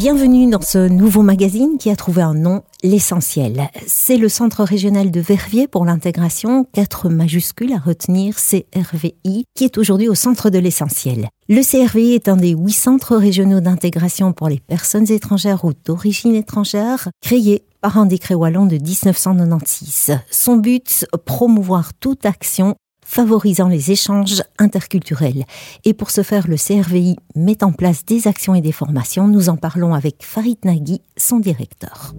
Bienvenue 0.00 0.48
dans 0.48 0.62
ce 0.62 0.88
nouveau 0.88 1.20
magazine 1.20 1.76
qui 1.76 1.90
a 1.90 1.94
trouvé 1.94 2.22
un 2.22 2.32
nom, 2.32 2.62
l'essentiel. 2.82 3.68
C'est 3.86 4.16
le 4.16 4.30
Centre 4.30 4.64
régional 4.64 5.10
de 5.10 5.20
Verviers 5.20 5.68
pour 5.68 5.84
l'intégration, 5.84 6.64
quatre 6.72 7.10
majuscules 7.10 7.74
à 7.74 7.78
retenir, 7.78 8.36
CRVI, 8.36 9.44
qui 9.54 9.64
est 9.64 9.76
aujourd'hui 9.76 10.08
au 10.08 10.14
centre 10.14 10.48
de 10.48 10.58
l'essentiel. 10.58 11.28
Le 11.50 11.60
CRVI 11.60 12.14
est 12.14 12.28
un 12.30 12.38
des 12.38 12.52
huit 12.52 12.72
centres 12.72 13.14
régionaux 13.14 13.60
d'intégration 13.60 14.32
pour 14.32 14.48
les 14.48 14.58
personnes 14.58 15.12
étrangères 15.12 15.66
ou 15.66 15.72
d'origine 15.84 16.34
étrangère, 16.34 17.10
créé 17.20 17.62
par 17.82 17.98
un 17.98 18.06
décret 18.06 18.34
wallon 18.34 18.64
de 18.64 18.76
1996. 18.76 20.18
Son 20.30 20.56
but, 20.56 21.04
promouvoir 21.26 21.92
toute 21.92 22.24
action 22.24 22.74
favorisant 23.10 23.66
les 23.66 23.90
échanges 23.90 24.44
interculturels. 24.58 25.44
Et 25.84 25.94
pour 25.94 26.12
ce 26.12 26.22
faire, 26.22 26.46
le 26.46 26.54
CRVI 26.54 27.16
met 27.34 27.64
en 27.64 27.72
place 27.72 28.04
des 28.04 28.28
actions 28.28 28.54
et 28.54 28.60
des 28.60 28.70
formations. 28.70 29.26
Nous 29.26 29.48
en 29.48 29.56
parlons 29.56 29.94
avec 29.94 30.18
Farid 30.20 30.58
Nagui, 30.64 31.02
son 31.16 31.40
directeur. 31.40 32.14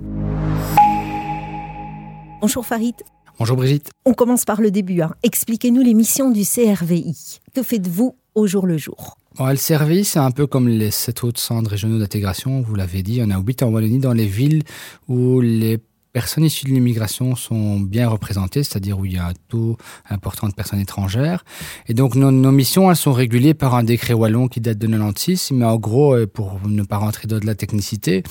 Bonjour 2.41 2.65
Farid. 2.65 2.95
Bonjour 3.39 3.55
Brigitte. 3.55 3.89
On 4.03 4.13
commence 4.13 4.43
par 4.43 4.59
le 4.59 4.69
début. 4.69 5.01
Hein. 5.01 5.13
Expliquez-nous 5.23 5.81
les 5.81 5.93
missions 5.93 6.29
du 6.29 6.43
CRVI. 6.43 7.39
Que 7.55 7.63
faites-vous 7.63 8.17
au 8.35 8.45
jour 8.45 8.67
le 8.67 8.77
jour? 8.77 9.17
Le 9.39 9.55
CRVI, 9.55 10.03
c'est 10.03 10.19
un 10.19 10.31
peu 10.31 10.45
comme 10.45 10.67
les 10.67 10.91
sept 10.91 11.23
autres 11.23 11.39
centres 11.39 11.71
régionaux 11.71 11.99
d'intégration, 11.99 12.59
vous 12.59 12.75
l'avez 12.75 13.01
dit. 13.01 13.13
Il 13.13 13.19
y 13.19 13.23
en 13.23 13.31
a 13.31 13.39
huit 13.39 13.63
en 13.63 13.69
Wallonie 13.69 13.99
dans 13.99 14.11
les 14.11 14.25
villes 14.25 14.63
où 15.07 15.39
les 15.39 15.79
personnes 16.13 16.43
issues 16.43 16.65
de 16.65 16.71
l'immigration 16.71 17.35
sont 17.35 17.79
bien 17.79 18.07
représentées, 18.09 18.63
c'est-à-dire 18.63 18.99
où 18.99 19.05
il 19.05 19.13
y 19.13 19.17
a 19.17 19.27
un 19.27 19.33
taux 19.47 19.77
important 20.09 20.47
de 20.47 20.53
personnes 20.53 20.79
étrangères. 20.79 21.43
Et 21.87 21.93
donc 21.93 22.15
nos, 22.15 22.31
missions, 22.51 22.89
elles 22.89 22.97
sont 22.97 23.13
régulées 23.13 23.53
par 23.53 23.75
un 23.75 23.83
décret 23.83 24.13
wallon 24.13 24.47
qui 24.47 24.59
date 24.59 24.77
de 24.77 24.87
96, 24.87 25.51
mais 25.51 25.65
en 25.65 25.77
gros, 25.77 26.15
euh, 26.15 26.27
pour 26.27 26.59
ne 26.65 26.83
pas 26.83 26.97
rentrer 26.97 27.27
dans 27.27 27.39
de 27.39 27.45
la 27.45 27.55
technicité, 27.55 28.23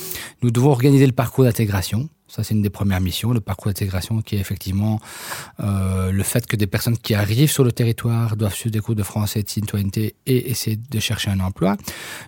nous 0.42 0.50
devons 0.50 0.70
organiser 0.70 1.06
le 1.06 1.12
parcours 1.12 1.44
d'intégration. 1.44 2.08
Ça, 2.30 2.44
c'est 2.44 2.54
une 2.54 2.62
des 2.62 2.70
premières 2.70 3.00
missions, 3.00 3.32
le 3.32 3.40
parcours 3.40 3.66
d'intégration, 3.66 4.22
qui 4.22 4.36
est 4.36 4.38
effectivement 4.38 5.00
euh, 5.58 6.12
le 6.12 6.22
fait 6.22 6.46
que 6.46 6.54
des 6.54 6.68
personnes 6.68 6.96
qui 6.96 7.14
arrivent 7.14 7.50
sur 7.50 7.64
le 7.64 7.72
territoire 7.72 8.36
doivent 8.36 8.54
suivre 8.54 8.72
des 8.72 8.78
cours 8.78 8.94
de 8.94 9.02
français 9.02 9.40
et 9.40 9.42
de 9.42 9.48
citoyenneté 9.48 10.14
et 10.26 10.48
essayer 10.48 10.76
de 10.76 11.00
chercher 11.00 11.32
un 11.32 11.40
emploi. 11.40 11.76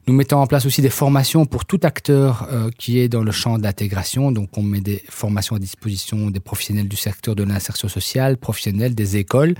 Nous 0.08 0.12
mettons 0.12 0.38
en 0.38 0.48
place 0.48 0.66
aussi 0.66 0.82
des 0.82 0.90
formations 0.90 1.46
pour 1.46 1.66
tout 1.66 1.78
acteur 1.84 2.48
euh, 2.50 2.70
qui 2.76 2.98
est 2.98 3.08
dans 3.08 3.22
le 3.22 3.30
champ 3.30 3.58
d'intégration. 3.58 4.32
Donc, 4.32 4.58
on 4.58 4.62
met 4.62 4.80
des 4.80 5.04
formations 5.08 5.54
à 5.54 5.60
disposition 5.60 6.30
des 6.30 6.40
professionnels 6.40 6.88
du 6.88 6.96
secteur 6.96 7.36
de 7.36 7.44
l'insertion 7.44 7.86
sociale, 7.86 8.38
professionnels 8.38 8.96
des 8.96 9.16
écoles. 9.18 9.54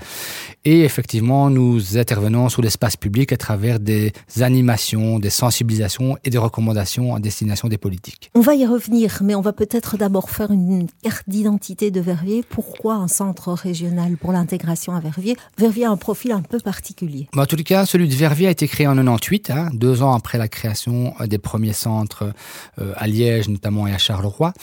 Et 0.65 0.81
effectivement, 0.81 1.49
nous 1.49 1.97
intervenons 1.97 2.49
sur 2.49 2.61
l'espace 2.61 2.97
public 2.97 3.31
à 3.31 3.37
travers 3.37 3.79
des 3.79 4.11
animations, 4.41 5.19
des 5.19 5.29
sensibilisations 5.29 6.17
et 6.25 6.29
des 6.29 6.37
recommandations 6.37 7.15
à 7.15 7.21
destination 7.21 7.69
des 7.69 7.77
politiques. 7.77 8.29
On 8.35 8.41
va 8.41 8.55
y 8.55 8.65
revenir, 8.65 9.19
mais 9.23 9.35
on 9.35 9.41
va 9.41 9.53
peut-être 9.53 9.95
d'abord 9.95 10.32
faire 10.33 10.51
une 10.51 10.87
carte 11.03 11.23
d'identité 11.27 11.91
de 11.91 12.01
Verviers. 12.01 12.43
Pourquoi 12.47 12.95
un 12.95 13.07
centre 13.07 13.53
régional 13.53 14.17
pour 14.17 14.31
l'intégration 14.31 14.95
à 14.95 14.99
Verviers? 14.99 15.37
Verviers 15.57 15.85
a 15.85 15.91
un 15.91 15.97
profil 15.97 16.31
un 16.31 16.41
peu 16.41 16.59
particulier. 16.59 17.27
Bah, 17.33 17.43
en 17.43 17.45
tout 17.45 17.55
cas, 17.57 17.85
celui 17.85 18.07
de 18.07 18.15
Verviers 18.15 18.47
a 18.47 18.51
été 18.51 18.67
créé 18.67 18.87
en 18.87 18.95
98, 18.95 19.51
hein, 19.51 19.69
deux 19.73 20.01
ans 20.01 20.13
après 20.13 20.37
la 20.37 20.47
création 20.47 21.13
euh, 21.21 21.27
des 21.27 21.37
premiers 21.37 21.73
centres 21.73 22.33
euh, 22.79 22.93
à 22.95 23.07
Liège 23.07 23.47
notamment 23.47 23.85
et 23.85 23.93
à 23.93 23.97
Charleroi. 23.97 24.53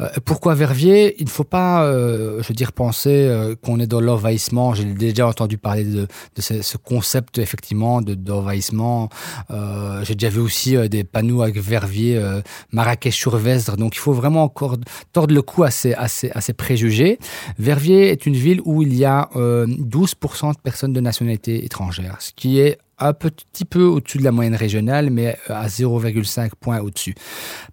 Euh, 0.00 0.08
pourquoi 0.24 0.54
Verviers? 0.54 1.16
Il 1.18 1.24
ne 1.24 1.30
faut 1.30 1.44
pas, 1.44 1.84
je 1.86 2.46
veux 2.46 2.54
dire, 2.54 2.72
penser 2.72 3.28
qu'on 3.62 3.80
est 3.80 3.86
dans 3.86 4.00
l'envahissement. 4.00 4.74
J'ai 4.74 4.84
déjà 4.84 5.26
entendu 5.26 5.58
parler 5.58 5.84
de, 5.84 6.06
ce, 6.38 6.76
concept 6.76 7.38
effectivement 7.38 8.00
d'envahissement. 8.00 9.08
J'ai 10.02 10.14
déjà 10.14 10.28
vu 10.28 10.40
aussi 10.40 10.76
des 10.88 11.04
panneaux 11.04 11.42
avec 11.42 11.56
Verviers, 11.58 12.20
Marrakech 12.70 13.16
sur 13.16 13.36
Vesdre. 13.36 13.76
Donc 13.76 13.96
il 13.96 13.98
faut 13.98 14.12
vraiment 14.12 14.44
encore 14.44 14.76
tordre 15.16 15.34
le 15.34 15.40
cou 15.40 15.64
à 15.64 15.70
ces, 15.70 15.94
à 15.94 16.08
ces, 16.08 16.52
préjugés. 16.52 17.18
Verviers 17.58 18.10
est 18.10 18.26
une 18.26 18.34
ville 18.34 18.60
où 18.66 18.82
il 18.82 18.94
y 18.94 19.06
a 19.06 19.30
12% 19.34 19.38
euh, 19.38 20.52
de 20.52 20.58
personnes 20.62 20.92
de 20.92 21.00
nationalité 21.00 21.64
étrangère, 21.64 22.16
ce 22.20 22.32
qui 22.36 22.60
est 22.60 22.76
un 22.98 23.12
petit 23.12 23.64
peu 23.66 23.84
au-dessus 23.84 24.18
de 24.18 24.24
la 24.24 24.32
moyenne 24.32 24.54
régionale, 24.54 25.10
mais 25.10 25.38
à 25.48 25.66
0,5 25.66 26.50
points 26.58 26.80
au-dessus. 26.80 27.14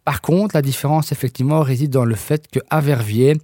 Par 0.03 0.21
contre, 0.21 0.55
la 0.55 0.61
différence, 0.61 1.11
effectivement, 1.13 1.61
réside 1.61 1.91
dans 1.91 2.03
le 2.03 2.15
fait 2.15 2.47
qu'à 2.47 2.81
Verviers, 2.81 3.37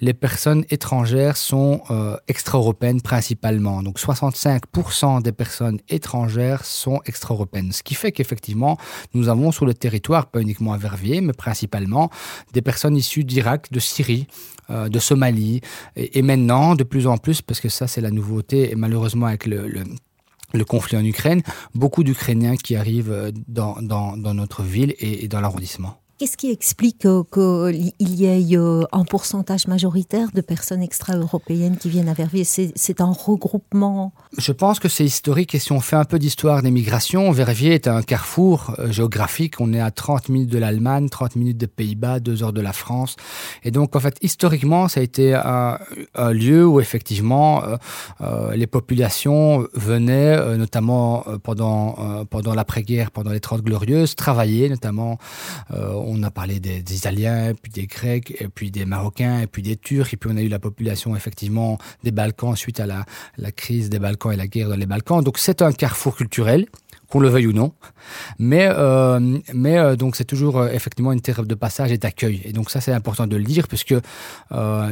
les 0.00 0.14
personnes 0.14 0.64
étrangères 0.70 1.36
sont 1.36 1.82
euh, 1.90 2.16
extra-européennes 2.28 3.02
principalement. 3.02 3.82
Donc 3.82 3.98
65% 3.98 5.22
des 5.22 5.32
personnes 5.32 5.78
étrangères 5.90 6.64
sont 6.64 7.00
extra-européennes. 7.04 7.72
Ce 7.72 7.82
qui 7.82 7.94
fait 7.94 8.12
qu'effectivement, 8.12 8.78
nous 9.12 9.28
avons 9.28 9.52
sur 9.52 9.66
le 9.66 9.74
territoire, 9.74 10.26
pas 10.26 10.40
uniquement 10.40 10.72
à 10.72 10.78
Verviers, 10.78 11.20
mais 11.20 11.34
principalement 11.34 12.10
des 12.54 12.62
personnes 12.62 12.96
issues 12.96 13.24
d'Irak, 13.24 13.70
de 13.70 13.80
Syrie, 13.80 14.26
euh, 14.70 14.88
de 14.88 14.98
Somalie, 14.98 15.60
et, 15.96 16.22
maintenant, 16.22 16.74
de 16.74 16.82
plus 16.82 17.06
en 17.06 17.18
plus, 17.18 17.42
parce 17.42 17.60
que 17.60 17.68
ça 17.68 17.86
c'est 17.86 18.00
la 18.00 18.10
nouveauté, 18.10 18.72
et 18.72 18.74
malheureusement 18.74 19.26
avec 19.26 19.46
le 19.46 19.84
le 20.52 20.64
conflit 20.64 20.96
en 20.96 21.04
Ukraine, 21.04 21.42
beaucoup 21.74 22.04
d'Ukrainiens 22.04 22.56
qui 22.56 22.76
arrivent 22.76 23.12
euh, 23.12 23.30
dans, 23.48 23.80
dans, 23.82 24.16
notre 24.34 24.62
ville 24.62 24.94
et 24.98 25.28
dans 25.28 25.40
l'arrondissement. 25.40 26.00
Qu'est-ce 26.18 26.38
qui 26.38 26.50
explique 26.50 27.00
qu'il 27.02 27.92
y 28.00 28.24
ait 28.24 28.56
euh, 28.56 28.84
un 28.90 29.04
pourcentage 29.04 29.68
majoritaire 29.68 30.28
de 30.32 30.40
personnes 30.40 30.80
extra-européennes 30.80 31.76
qui 31.76 31.90
viennent 31.90 32.08
à 32.08 32.14
Verviers? 32.14 32.44
C'est 32.44 33.02
un 33.02 33.12
regroupement? 33.12 34.14
Je 34.38 34.52
pense 34.52 34.78
que 34.78 34.88
c'est 34.88 35.04
historique 35.04 35.54
et 35.54 35.58
si 35.58 35.72
on 35.72 35.80
fait 35.80 35.96
un 35.96 36.06
peu 36.06 36.18
d'histoire 36.18 36.62
des 36.62 36.70
migrations, 36.70 37.30
Verviers 37.32 37.74
est 37.74 37.86
un 37.86 38.00
carrefour 38.00 38.74
euh, 38.78 38.90
géographique. 38.90 39.60
On 39.60 39.74
est 39.74 39.80
à 39.80 39.90
30 39.90 40.30
minutes 40.30 40.48
de 40.48 40.56
l'Allemagne, 40.56 41.10
30 41.10 41.36
minutes 41.36 41.58
des 41.58 41.66
Pays-Bas, 41.66 42.18
2 42.20 42.44
heures 42.44 42.54
de 42.54 42.62
la 42.62 42.72
France. 42.72 43.16
Et 43.62 43.70
donc, 43.70 43.94
en 43.94 44.00
fait, 44.00 44.16
historiquement, 44.22 44.88
ça 44.88 45.00
a 45.00 45.02
été 45.02 45.34
un, 45.34 45.78
lieu 46.32 46.66
où 46.66 46.80
effectivement 46.80 47.62
euh, 48.22 48.54
les 48.54 48.66
populations 48.66 49.66
venaient, 49.74 50.56
notamment 50.56 51.24
pendant, 51.42 52.24
pendant 52.30 52.54
l'après-guerre, 52.54 53.10
pendant 53.10 53.32
les 53.32 53.40
30 53.40 53.60
glorieuses, 53.60 54.14
travailler, 54.14 54.70
notamment 54.70 55.18
on 56.06 56.22
a 56.22 56.30
parlé 56.30 56.60
des, 56.60 56.82
Italiens, 56.94 57.52
puis 57.60 57.72
des 57.72 57.86
Grecs, 57.86 58.46
puis 58.54 58.70
des 58.70 58.84
Marocains, 58.84 59.44
puis 59.50 59.62
des 59.62 59.76
Turcs, 59.76 60.12
et 60.12 60.16
puis 60.16 60.30
on 60.32 60.36
a 60.36 60.42
eu 60.42 60.48
la 60.48 60.58
population 60.58 61.16
effectivement 61.16 61.78
des 62.04 62.12
Balkans 62.12 62.56
suite 62.56 62.80
à 62.80 62.86
la 62.86 63.52
crise 63.52 63.90
des 63.90 63.98
Balkans 63.98 64.32
et 64.32 64.36
la 64.36 64.46
guerre 64.46 64.68
dans 64.68 64.76
les 64.76 64.86
Balkans. 64.86 65.22
Donc 65.22 65.38
c'est 65.38 65.62
un 65.62 65.72
carrefour 65.72 66.16
culturel 66.16 66.66
qu'on 67.08 67.20
le 67.20 67.28
veuille 67.28 67.46
ou 67.46 67.52
non. 67.52 67.72
Mais, 68.38 68.68
euh, 68.70 69.38
mais 69.54 69.78
euh, 69.78 69.96
donc 69.96 70.16
c'est 70.16 70.24
toujours 70.24 70.58
euh, 70.58 70.68
effectivement 70.68 71.12
une 71.12 71.20
terre 71.20 71.44
de 71.44 71.54
passage 71.54 71.92
et 71.92 71.98
d'accueil. 71.98 72.42
Et 72.44 72.52
donc 72.52 72.70
ça 72.70 72.80
c'est 72.80 72.92
important 72.92 73.26
de 73.26 73.36
le 73.36 73.44
dire 73.44 73.68
puisque 73.68 73.94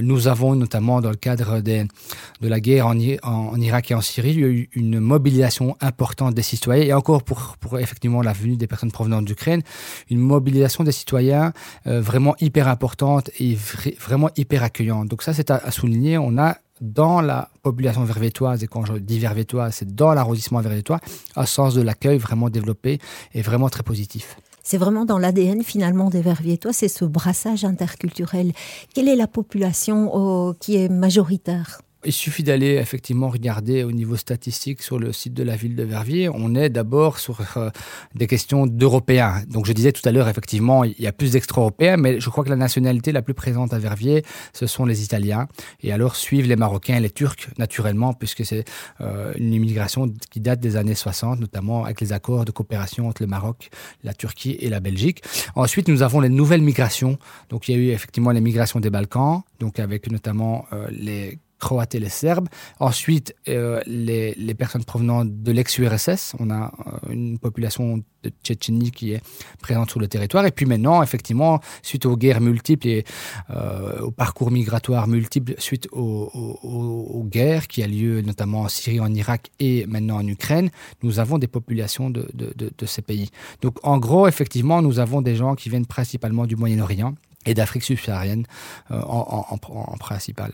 nous 0.03 0.29
avons 0.29 0.55
notamment 0.55 1.01
dans 1.01 1.11
le 1.11 1.17
cadre 1.17 1.61
des, 1.61 1.85
de 2.41 2.49
la 2.49 2.61
guerre 2.61 2.87
en, 2.87 2.97
en, 3.23 3.61
Irak 3.61 3.91
et 3.91 3.95
en 3.95 4.01
Syrie, 4.01 4.39
eu 4.39 4.69
une 4.75 5.01
mobilisation 5.01 5.77
importante 5.81 6.35
des 6.35 6.43
citoyens 6.43 6.85
et 6.85 6.93
encore 6.93 7.23
pour, 7.23 7.57
pour 7.59 7.79
effectivement 7.79 8.23
la 8.23 8.33
venue 8.33 8.57
des 8.57 8.67
personnes 8.67 8.93
provenant 8.93 9.23
d'Ukraine, 9.23 9.63
une 10.11 10.19
mobilisation 10.19 10.85
des 10.85 10.93
citoyens 10.93 11.53
vraiment 11.85 12.35
hyper 12.41 12.69
importante 12.69 13.31
et 13.39 13.57
vraiment 14.01 14.31
hyper 14.37 14.63
accueillante. 14.63 15.09
Donc 15.09 15.23
ça 15.23 15.33
c'est 15.33 15.51
à, 15.51 15.57
à 15.57 15.71
souligner. 15.71 16.19
On 16.19 16.39
a 16.39 16.57
dans 16.81 17.21
la 17.21 17.49
population 17.63 18.05
vervétoise, 18.05 18.63
et 18.65 18.67
quand 18.67 18.85
je 18.85 18.95
dis 18.95 19.19
vervétoise, 19.19 19.77
c'est 19.77 19.95
dans 19.95 20.13
l'arrondissement 20.13 20.61
vervétois, 20.61 21.01
un 21.37 21.47
sens 21.47 21.75
de 21.75 21.83
l'accueil 21.83 22.19
vraiment 22.19 22.51
développé 22.51 22.99
et 23.33 23.43
vraiment 23.43 23.69
très 23.69 23.83
positif. 23.83 24.37
C'est 24.67 24.79
vraiment 24.79 25.05
dans 25.05 25.19
l'ADN 25.19 25.63
finalement 25.63 26.09
des 26.09 26.23
Verviétois, 26.23 26.73
c'est 26.73 26.89
ce 26.89 27.05
brassage 27.05 27.67
interculturel. 27.67 28.53
Quelle 28.95 29.09
est 29.09 29.17
la 29.17 29.27
population 29.27 30.11
oh, 30.15 30.55
qui 30.59 30.77
est 30.77 30.89
majoritaire? 30.89 31.83
Il 32.05 32.13
suffit 32.13 32.43
d'aller 32.43 32.75
effectivement 32.75 33.29
regarder 33.29 33.85
au 33.85 33.93
niveau 33.93 34.17
statistique 34.17 34.83
sur 34.83 34.99
le 34.99 35.13
site 35.13 35.35
de 35.35 35.43
la 35.43 35.57
ville 35.57 35.77
de 35.77 35.83
Verviers. 35.83 36.29
On 36.29 36.55
est 36.55 36.69
d'abord 36.69 37.19
sur 37.19 37.41
euh, 37.57 37.71
des 38.15 38.27
questions 38.27 38.67
d'Européens. 38.67 39.43
Donc 39.49 39.67
je 39.67 39.73
disais 39.73 39.93
tout 39.93 40.07
à 40.09 40.13
l'heure, 40.13 40.29
effectivement, 40.29 40.85
il 40.85 40.99
y 40.99 41.07
a 41.07 41.13
plus 41.13 41.33
d'extra-Européens, 41.33 41.97
mais 41.97 42.21
je 42.21 42.31
crois 42.31 42.45
que 42.45 42.51
la 42.51 42.57
nationalité 42.57 43.13
la 43.13 43.23
plus 43.23 43.35
présente 43.35 43.73
à 43.73 43.79
Verviers, 43.79 44.23
ce 44.53 44.67
sont 44.67 44.85
les 44.85 45.03
Italiens. 45.03 45.49
Et 45.83 45.93
alors 45.93 46.17
suivent 46.17 46.47
les 46.47 46.57
Marocains 46.57 46.97
et 46.97 47.01
les 47.01 47.11
Turcs, 47.11 47.49
naturellement, 47.59 48.13
puisque 48.13 48.45
c'est 48.45 48.65
euh, 49.01 49.33
une 49.37 49.53
immigration 49.53 50.13
qui 50.31 50.41
date 50.41 50.61
des 50.61 50.77
années 50.77 50.95
60, 50.95 51.41
notamment 51.41 51.85
avec 51.85 52.01
les 52.01 52.13
accords 52.13 52.45
de 52.45 52.53
coopération 52.53 53.09
entre 53.09 53.23
le 53.23 53.29
Maroc, 53.29 53.71
la 54.03 54.15
Turquie 54.15 54.57
et 54.61 54.69
la 54.69 54.81
Belgique. 54.81 55.23
Ensuite, 55.55 55.89
nous 55.89 56.03
avons 56.03 56.21
les 56.21 56.29
nouvelles 56.29 56.63
migrations. 56.63 57.19
Donc 57.49 57.69
il 57.69 57.73
y 57.73 57.79
a 57.79 57.81
eu 57.81 57.89
effectivement 57.91 58.31
les 58.31 58.41
migrations 58.41 58.81
des 58.81 58.91
Balkans, 58.91 59.43
donc 59.61 59.79
avec 59.79 60.11
notamment 60.11 60.67
euh, 60.73 60.87
les 60.91 61.39
Croates 61.59 61.95
et 61.95 62.01
les 62.01 62.09
Serbes. 62.09 62.49
Ensuite, 62.79 63.35
euh, 63.49 63.81
les, 63.87 64.55
personnes 64.55 64.85
provenant 64.85 65.25
de 65.25 65.53
l'ex-URSS. 65.53 66.35
On 66.39 66.51
a 66.51 66.73
euh, 66.87 67.13
une 67.13 67.39
population 67.39 68.03
de 68.23 68.31
Tchétchénie 68.43 68.91
qui 68.91 69.13
est 69.13 69.23
présente 69.61 69.91
sur 69.91 70.01
le 70.01 70.09
territoire. 70.09 70.47
Et 70.47 70.51
puis 70.51 70.67
maintenant, 70.67 71.03
effectivement, 71.03 71.61
suite 71.83 72.07
aux 72.07 72.17
guerres 72.17 72.41
multiples 72.41 72.87
et 72.87 73.05
euh, 73.51 74.01
aux 74.01 74.11
parcours 74.11 74.51
migratoires 74.51 75.07
multiples, 75.09 75.55
suite 75.59 75.89
aux, 75.93 77.27
guerres 77.27 77.67
qui 77.67 77.83
a 77.83 77.87
lieu 77.87 78.21
notamment 78.21 78.63
en 78.63 78.69
Syrie, 78.69 79.01
en 79.01 79.13
Irak 79.13 79.51
et 79.59 79.87
maintenant 79.87 80.17
en 80.17 80.27
Ukraine, 80.27 80.71
nous 81.03 81.19
avons 81.19 81.39
des 81.39 81.49
populations 81.49 82.11
de, 82.11 82.27
ces 82.87 83.03
pays. 83.03 83.31
Donc 83.63 83.79
en 83.83 83.99
gros, 83.99 84.29
effectivement, 84.29 84.83
nous 84.83 84.99
avons 84.99 85.23
des 85.23 85.37
gens 85.37 85.55
qui 85.55 85.69
viennent 85.71 85.87
principalement 85.87 86.47
du 86.47 86.57
Moyen-Orient 86.57 87.15
et 87.47 87.55
d'Afrique 87.55 87.83
subsaharienne 87.83 88.47
en, 88.91 88.97
en, 88.97 89.47
en, 89.51 89.59
en 89.71 89.97
principal. 89.97 90.53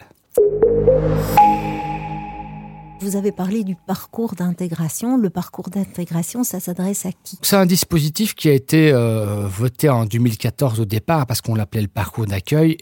Vous 3.00 3.16
avez 3.16 3.32
parlé 3.32 3.64
du 3.64 3.74
parcours 3.74 4.34
d'intégration. 4.34 5.16
Le 5.16 5.30
parcours 5.30 5.70
d'intégration, 5.70 6.44
ça 6.44 6.60
s'adresse 6.60 7.06
à 7.06 7.12
qui? 7.24 7.38
C'est 7.40 7.56
un 7.56 7.64
dispositif 7.64 8.34
qui 8.34 8.48
a 8.48 8.52
été 8.52 8.92
euh, 8.92 9.46
voté 9.48 9.88
en 9.88 10.04
2014 10.04 10.80
au 10.80 10.84
départ 10.84 11.26
parce 11.26 11.40
qu'on 11.40 11.54
l'appelait 11.54 11.80
le 11.80 11.88
parcours 11.88 12.26
d'accueil. 12.26 12.76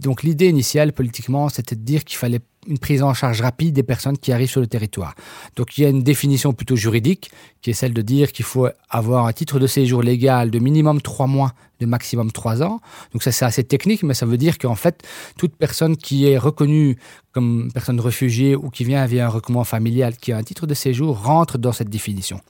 Donc 0.00 0.22
l'idée 0.22 0.48
initiale 0.48 0.92
politiquement, 0.92 1.48
c'était 1.48 1.74
de 1.74 1.80
dire 1.80 2.04
qu'il 2.04 2.16
fallait 2.16 2.40
une 2.66 2.78
prise 2.78 3.02
en 3.02 3.14
charge 3.14 3.40
rapide 3.40 3.74
des 3.74 3.82
personnes 3.82 4.18
qui 4.18 4.32
arrivent 4.32 4.50
sur 4.50 4.60
le 4.60 4.66
territoire. 4.66 5.14
Donc 5.56 5.78
il 5.78 5.82
y 5.82 5.84
a 5.84 5.88
une 5.88 6.02
définition 6.02 6.52
plutôt 6.52 6.76
juridique 6.76 7.30
qui 7.62 7.70
est 7.70 7.74
celle 7.74 7.94
de 7.94 8.02
dire 8.02 8.32
qu'il 8.32 8.44
faut 8.44 8.68
avoir 8.90 9.26
un 9.26 9.32
titre 9.32 9.58
de 9.58 9.66
séjour 9.66 10.02
légal 10.02 10.50
de 10.50 10.58
minimum 10.58 11.00
trois 11.00 11.26
mois, 11.26 11.52
de 11.80 11.86
maximum 11.86 12.32
trois 12.32 12.62
ans. 12.62 12.80
Donc 13.12 13.22
ça 13.22 13.32
c'est 13.32 13.44
assez 13.44 13.64
technique, 13.64 14.02
mais 14.02 14.14
ça 14.14 14.26
veut 14.26 14.38
dire 14.38 14.58
qu'en 14.58 14.74
fait 14.74 15.02
toute 15.38 15.56
personne 15.56 15.96
qui 15.96 16.26
est 16.28 16.38
reconnue 16.38 16.98
comme 17.32 17.70
personne 17.72 18.00
réfugiée 18.00 18.56
ou 18.56 18.70
qui 18.70 18.84
vient 18.84 19.04
via 19.06 19.26
un 19.26 19.28
recommandement 19.28 19.64
familial 19.64 20.16
qui 20.16 20.32
a 20.32 20.36
un 20.36 20.42
titre 20.42 20.66
de 20.66 20.74
séjour 20.74 21.22
rentre 21.22 21.58
dans 21.58 21.72
cette 21.72 21.90
définition. 21.90 22.40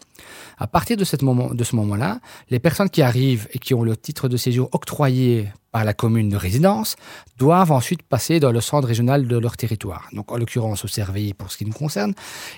À 0.59 0.67
partir 0.67 0.97
de 0.97 1.05
ce 1.05 1.77
moment-là, 1.77 2.21
les 2.51 2.59
personnes 2.59 2.89
qui 2.89 3.03
arrivent 3.03 3.49
et 3.53 3.59
qui 3.59 3.75
ont 3.75 3.83
le 3.83 3.97
titre 3.97 4.29
de 4.29 4.37
séjour 4.37 4.69
octroyé 4.73 5.49
la 5.85 5.95
commune 5.95 6.29
de 6.29 6.37
résidence 6.37 6.97
doivent 7.39 7.73
ensuite 7.73 8.03
passer 8.03 8.41
dans 8.41 8.53
le 8.53 8.61
centre 8.61 8.89
régional 8.89 9.27
de 9.27 9.37
leur 9.37 9.57
territoire. 9.57 10.09
Donc, 10.13 10.33
en 10.33 10.39
l'occurrence, 10.39 10.85
au 10.85 10.89
Cerville 10.89 11.35
pour 11.35 11.51
ce 11.51 11.59
qui 11.59 11.67
nous 11.67 11.73
concerne. 11.73 12.15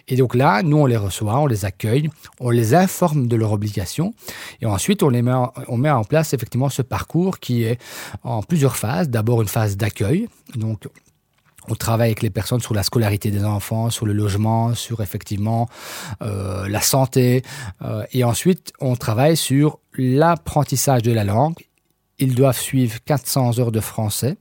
Et 0.07 0.17
donc 0.17 0.35
là, 0.35 0.63
nous, 0.63 0.77
on 0.77 0.87
les 0.87 0.97
reçoit, 0.97 1.39
on 1.39 1.47
les 1.47 1.65
accueille, 1.65 2.11
on 2.41 2.51
les 2.51 2.75
informe 2.75 3.27
de 3.27 3.37
leurs 3.37 3.53
obligations. 3.53 4.15
Et 4.61 4.67
ensuite, 4.67 5.03
on, 5.03 5.09
les 5.09 5.23
met 5.23 5.33
en, 5.33 5.53
on 5.69 5.77
met 5.77 5.91
en 5.91 6.05
place 6.05 6.33
effectivement 6.33 6.69
ce 6.69 6.83
parcours 6.83 7.39
qui 7.41 7.65
est 7.65 7.81
en 8.23 8.43
plusieurs 8.43 8.77
phases. 8.77 9.09
D'abord, 9.09 9.43
une 9.43 9.49
phase 9.49 9.77
d'accueil. 9.77 10.29
Donc, 10.55 10.87
on 11.71 11.75
travaille 11.75 12.09
avec 12.09 12.23
les 12.23 12.31
personnes 12.31 12.61
sur 12.61 12.75
la 12.75 12.83
scolarité 12.83 13.31
des 13.31 13.45
enfants, 13.45 13.91
sur 13.91 14.07
le 14.07 14.13
logement, 14.13 14.75
sur 14.75 15.03
effectivement 15.03 15.69
euh, 16.23 16.69
la 16.69 16.81
santé. 16.81 17.43
Euh, 17.83 18.05
et 18.13 18.25
ensuite, 18.25 18.73
on 18.81 18.97
travaille 18.97 19.37
sur 19.37 19.79
l'apprentissage 19.95 21.03
de 21.03 21.13
la 21.13 21.25
langue. 21.25 21.57
Ils 22.19 22.35
doivent 22.35 22.59
suivre 22.59 22.99
400 23.05 23.59
heures 23.59 23.73
de 23.73 23.81
français. 23.81 24.37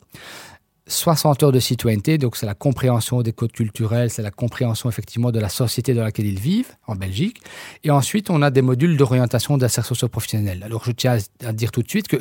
60 0.87 1.43
heures 1.43 1.51
de 1.51 1.59
citoyenneté, 1.59 2.17
donc 2.17 2.37
c'est 2.37 2.45
la 2.45 2.53
compréhension 2.53 3.21
des 3.21 3.33
codes 3.33 3.51
culturels, 3.51 4.09
c'est 4.09 4.21
la 4.21 4.31
compréhension 4.31 4.89
effectivement 4.89 5.31
de 5.31 5.39
la 5.39 5.49
société 5.49 5.93
dans 5.93 6.03
laquelle 6.03 6.25
ils 6.25 6.39
vivent, 6.39 6.71
en 6.87 6.95
Belgique. 6.95 7.41
Et 7.83 7.91
ensuite, 7.91 8.29
on 8.29 8.41
a 8.41 8.49
des 8.51 8.61
modules 8.61 8.95
d'orientation 8.95 9.57
d'insertion 9.57 9.95
socio-professionnelle. 9.95 10.63
Alors, 10.63 10.85
je 10.85 10.91
tiens 10.91 11.17
à 11.43 11.51
dire 11.51 11.71
tout 11.71 11.83
de 11.83 11.89
suite 11.89 12.07
que 12.07 12.17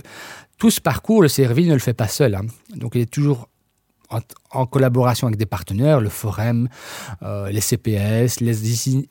tout 0.59 0.71
ce 0.71 0.81
parcours, 0.81 1.23
le 1.23 1.29
CRV 1.29 1.67
ne 1.67 1.75
le 1.75 1.79
fait 1.79 1.95
pas 1.95 2.09
seul. 2.09 2.35
Hein. 2.35 2.47
Donc, 2.75 2.97
il 2.97 3.03
est 3.03 3.11
toujours 3.11 3.49
en, 4.11 4.21
en, 4.51 4.67
collaboration 4.67 5.27
avec 5.27 5.39
des 5.39 5.47
partenaires, 5.47 6.01
le 6.01 6.09
Forum, 6.09 6.69
euh, 7.23 7.51
les 7.51 7.61
CPS, 7.61 8.41
les, 8.41 8.55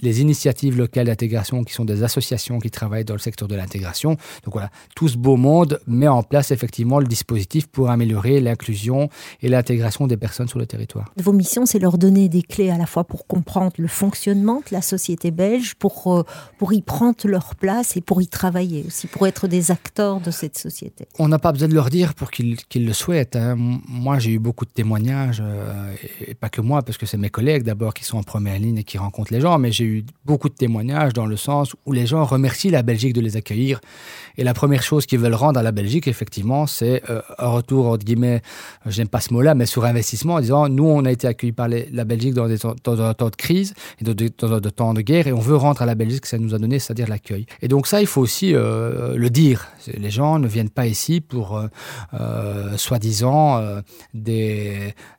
les 0.02 0.22
initiatives 0.22 0.78
locales 0.78 1.08
d'intégration 1.08 1.64
qui 1.64 1.74
sont 1.74 1.86
des 1.86 2.04
associations 2.04 2.60
qui 2.60 2.72
travaillent 2.72 3.06
dans 3.06 3.14
le 3.14 3.20
secteur 3.20 3.48
de 3.48 3.56
l'intégration. 3.56 4.12
Donc 4.44 4.54
voilà, 4.54 4.70
tout 4.96 5.08
ce 5.08 5.18
beau 5.18 5.38
monde 5.38 5.80
met 5.88 6.08
en 6.08 6.24
place 6.24 6.52
effectivement 6.52 7.00
le 7.00 7.08
dispositif 7.08 7.68
pour 7.68 7.90
améliorer 7.90 8.40
l'inclusion 8.40 9.10
et 9.42 9.50
l'intégration 9.50 10.08
des 10.08 10.18
personnes 10.18 10.48
sur 10.48 10.60
le 10.60 10.66
territoire. 10.66 11.12
Vos 11.18 11.34
missions, 11.34 11.66
c'est 11.66 11.80
leur 11.80 11.98
donner 11.98 12.30
des 12.30 12.42
clés 12.42 12.70
à 12.70 12.78
la 12.78 12.86
fois 12.86 13.04
pour 13.04 13.28
comprendre 13.28 13.74
le 13.78 13.88
fonctionnement 13.88 14.60
de 14.60 14.74
la 14.74 14.82
société 14.82 15.32
belge, 15.32 15.76
pour, 15.76 16.14
euh, 16.14 16.24
pour 16.58 16.74
y 16.74 16.82
prendre 16.82 17.16
leur 17.26 17.56
place 17.56 17.98
et 17.98 18.02
pour 18.02 18.22
y 18.22 18.28
travailler 18.28 18.84
aussi, 18.88 19.08
pour 19.08 19.28
être 19.28 19.48
des 19.48 19.72
acteurs 19.72 20.20
de 20.20 20.32
cette 20.32 20.58
société. 20.58 21.08
On 21.20 21.28
n'a 21.28 21.40
pas 21.40 21.52
besoin 21.52 21.68
de 21.68 21.74
leur 21.74 21.90
dire 21.90 22.14
pour 22.14 22.32
qu'ils 22.32 22.58
qu 22.68 22.80
le 22.80 22.94
souhaitent. 22.94 23.36
Hein. 23.36 23.56
Moi, 23.88 24.20
j'ai 24.20 24.32
eu 24.32 24.40
beaucoup 24.40 24.66
de 24.66 24.72
témoignages, 24.72 24.85
euh, 25.40 25.96
et 26.26 26.34
pas 26.34 26.50
que 26.50 26.62
moi, 26.62 26.82
parce 26.82 26.98
que 26.98 27.06
c'est 27.06 27.18
mes 27.18 27.30
collègues 27.30 27.64
d'abord 27.64 27.94
qui 27.94 28.04
sont 28.04 28.18
en 28.18 28.24
première 28.24 28.60
ligne 28.60 28.78
et 28.78 28.84
qui 28.84 28.98
rencontrent 28.98 29.34
les 29.34 29.42
gens, 29.42 29.58
mais 29.58 29.72
j'ai 29.72 29.86
eu 29.86 30.06
beaucoup 30.26 30.50
de 30.50 30.56
témoignages 30.56 31.14
dans 31.14 31.26
le 31.26 31.38
sens 31.38 31.76
où 31.86 31.92
les 31.92 32.06
gens 32.06 32.24
remercient 32.24 32.70
la 32.70 32.84
Belgique 32.84 33.14
de 33.14 33.22
les 33.22 33.38
accueillir. 33.38 33.82
Et 34.38 34.44
la 34.44 34.54
première 34.54 34.84
chose 34.84 35.06
qu'ils 35.06 35.20
veulent 35.20 35.34
rendre 35.34 35.60
à 35.60 35.64
la 35.64 35.72
Belgique, 35.72 36.08
effectivement, 36.08 36.68
c'est 36.68 37.02
euh, 37.10 37.22
un 37.38 37.48
retour, 37.48 37.88
entre 37.88 38.06
guillemets, 38.06 38.42
j'aime 38.86 39.08
pas 39.08 39.22
ce 39.22 39.34
mot-là, 39.34 39.56
mais 39.56 39.66
sur 39.66 39.86
investissement, 39.86 40.36
en 40.36 40.42
disant, 40.42 40.70
nous, 40.70 40.86
on 40.86 41.06
a 41.06 41.12
été 41.12 41.28
accueillis 41.28 41.54
par 41.54 41.68
la 41.68 42.06
Belgique 42.06 42.34
dans, 42.34 42.48
des, 42.48 42.66
un 42.66 43.14
temps 43.14 43.30
de 43.30 43.36
crise 43.36 43.74
et 44.00 44.04
dans 44.04 44.14
des 44.14 44.30
de 44.30 44.70
temps 44.70 44.94
de 44.94 45.02
guerre, 45.02 45.28
et 45.28 45.34
on 45.34 45.40
veut 45.40 45.56
rendre 45.56 45.82
à 45.82 45.86
la 45.86 45.96
Belgique 45.96 46.18
ce 46.18 46.22
que 46.22 46.28
ça 46.28 46.38
nous 46.38 46.54
a 46.54 46.60
donné, 46.60 46.80
c'est-à-dire 46.80 47.08
l'accueil. 47.08 47.46
Et 47.62 47.68
donc 47.68 47.88
ça, 47.88 48.02
il 48.02 48.08
faut 48.08 48.22
aussi 48.22 48.54
euh, 48.54 49.16
le 49.16 49.30
dire. 49.30 49.68
Les 49.94 50.10
gens 50.10 50.40
ne 50.40 50.48
viennent 50.48 50.70
pas 50.70 50.88
ici 50.88 51.22
pour, 51.22 51.58
euh, 51.58 51.68
euh, 52.14 52.78
soi-disant, 52.78 53.58
euh, 53.60 53.82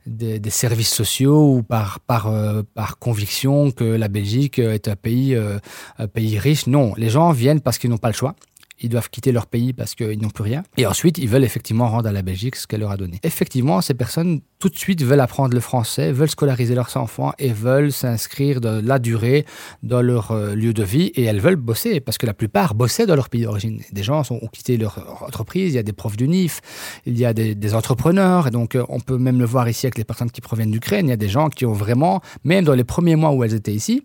des, 0.07 0.51
services 0.51 0.93
sociaux 0.93 1.57
ou 1.57 1.63
par, 1.63 2.01
par, 2.01 2.29
euh, 2.29 2.63
par 2.75 2.99
conviction 2.99 3.71
que 3.71 3.85
la 3.85 4.09
Belgique 4.09 4.59
est 4.59 4.89
un 4.89 4.97
pays, 4.97 5.35
euh, 5.35 5.59
un 5.99 6.09
pays 6.09 6.39
riche. 6.39 6.67
Non, 6.67 6.95
les 6.97 7.11
gens 7.11 7.33
viennent 7.33 7.61
parce 7.61 7.79
qu'ils 7.79 7.91
n'ont 7.91 7.99
pas 7.99 8.09
le 8.09 8.15
choix 8.15 8.35
ils 8.81 8.89
doivent 8.89 9.11
quitter 9.11 9.33
leur 9.33 9.47
pays 9.47 9.73
parce 9.73 9.95
qu'ils 9.95 10.21
n'ont 10.21 10.31
plus 10.31 10.45
rien. 10.45 10.63
Et 10.77 10.87
ensuite, 10.87 11.19
ils 11.19 11.29
veulent 11.29 11.45
effectivement 11.45 11.89
rendre 11.89 12.09
à 12.09 12.13
la 12.13 12.23
Belgique 12.23 12.57
ce 12.57 12.67
qu'elle 12.67 12.81
leur 12.81 12.91
a 12.91 12.97
donné. 12.97 13.21
Effectivement, 13.23 13.81
ces 13.81 13.95
personnes 13.95 14.41
tout 14.59 14.69
de 14.69 14.79
suite 14.79 15.03
veulent 15.03 15.21
apprendre 15.21 15.55
le 15.55 15.61
français, 15.61 16.13
veulent 16.13 16.31
scolariser 16.31 16.75
leurs 16.75 16.97
enfants 16.97 17.33
et 17.39 17.53
veulent 17.53 17.93
s'inscrire 17.93 18.61
de 18.61 18.81
la 18.81 18.99
durée 18.99 19.45
dans 19.83 20.03
leur 20.03 20.31
euh, 20.33 20.55
lieu 20.55 20.73
de 20.73 20.83
vie 20.83 21.07
et 21.15 21.25
elles 21.25 21.41
veulent 21.41 21.57
bosser 21.57 22.01
parce 22.01 22.19
que 22.19 22.27
la 22.27 22.35
plupart 22.35 22.75
bossaient 22.75 23.07
dans 23.07 23.17
leur 23.17 23.29
pays 23.29 23.43
d'origine. 23.43 23.83
Des 23.93 24.03
gens 24.03 24.23
ont 24.31 24.49
quitté 24.49 24.77
leur 24.77 25.23
entreprise, 25.23 25.73
il 25.73 25.77
y 25.77 25.79
a 25.79 25.83
des 25.83 25.93
profs 25.93 26.17
du 26.17 26.29
NIF, 26.29 26.61
il 27.05 27.19
y 27.19 27.25
a 27.25 27.35
des, 27.35 27.55
des 27.55 27.75
entrepreneurs 27.75 28.47
et 28.47 28.51
donc 28.51 28.75
euh, 28.75 28.85
on 28.89 29.01
peut 29.01 29.19
même 29.19 29.39
le 29.39 29.47
voir 29.47 29.69
ici 29.69 29.87
avec 29.87 29.99
les 29.99 30.05
personnes 30.05 30.31
qui 30.31 30.41
proviennent 30.41 30.71
d'Ukraine. 30.71 31.07
Il 31.07 31.11
y 31.11 31.15
a 31.15 31.19
des 31.19 31.29
gens 31.29 31.49
qui 31.49 31.67
ont 31.67 31.73
vraiment, 31.73 32.21
même 32.45 32.65
dans 32.65 32.75
les 32.75 32.85
premiers 32.85 33.17
mois 33.17 33.33
où 33.33 33.45
elles 33.45 33.55
étaient 33.55 33.75
ici, 33.75 34.03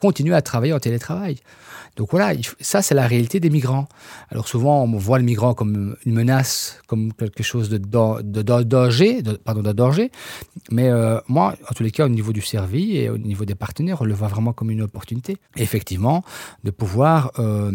continué 0.00 0.34
à 0.34 0.42
travailler 0.42 0.72
en 0.72 0.80
télétravail. 0.80 1.38
Donc 1.96 2.10
voilà, 2.10 2.32
ça 2.60 2.82
c'est 2.82 2.94
la 2.94 3.06
réalité 3.06 3.40
des 3.40 3.50
migrants. 3.50 3.86
Alors 4.30 4.48
souvent 4.48 4.82
on 4.82 4.96
voit 4.96 5.18
le 5.18 5.24
migrant 5.24 5.54
comme 5.54 5.96
une 6.06 6.14
menace, 6.14 6.80
comme 6.86 7.12
quelque 7.12 7.42
chose 7.42 7.68
de, 7.68 7.78
de, 7.78 8.22
de 8.22 8.62
danger, 8.62 9.22
de, 9.22 9.32
pardon, 9.32 9.62
de 9.62 9.72
danger. 9.72 10.10
Mais 10.70 10.88
euh, 10.88 11.18
moi, 11.28 11.54
en 11.70 11.74
tous 11.74 11.82
les 11.82 11.90
cas, 11.90 12.06
au 12.06 12.08
niveau 12.08 12.32
du 12.32 12.40
service 12.40 12.94
et 12.94 13.10
au 13.10 13.18
niveau 13.18 13.44
des 13.44 13.54
partenaires, 13.54 14.00
on 14.00 14.04
le 14.04 14.14
voit 14.14 14.28
vraiment 14.28 14.52
comme 14.52 14.70
une 14.70 14.82
opportunité. 14.82 15.36
Et 15.56 15.62
effectivement, 15.62 16.24
de 16.64 16.70
pouvoir 16.70 17.32
euh, 17.38 17.70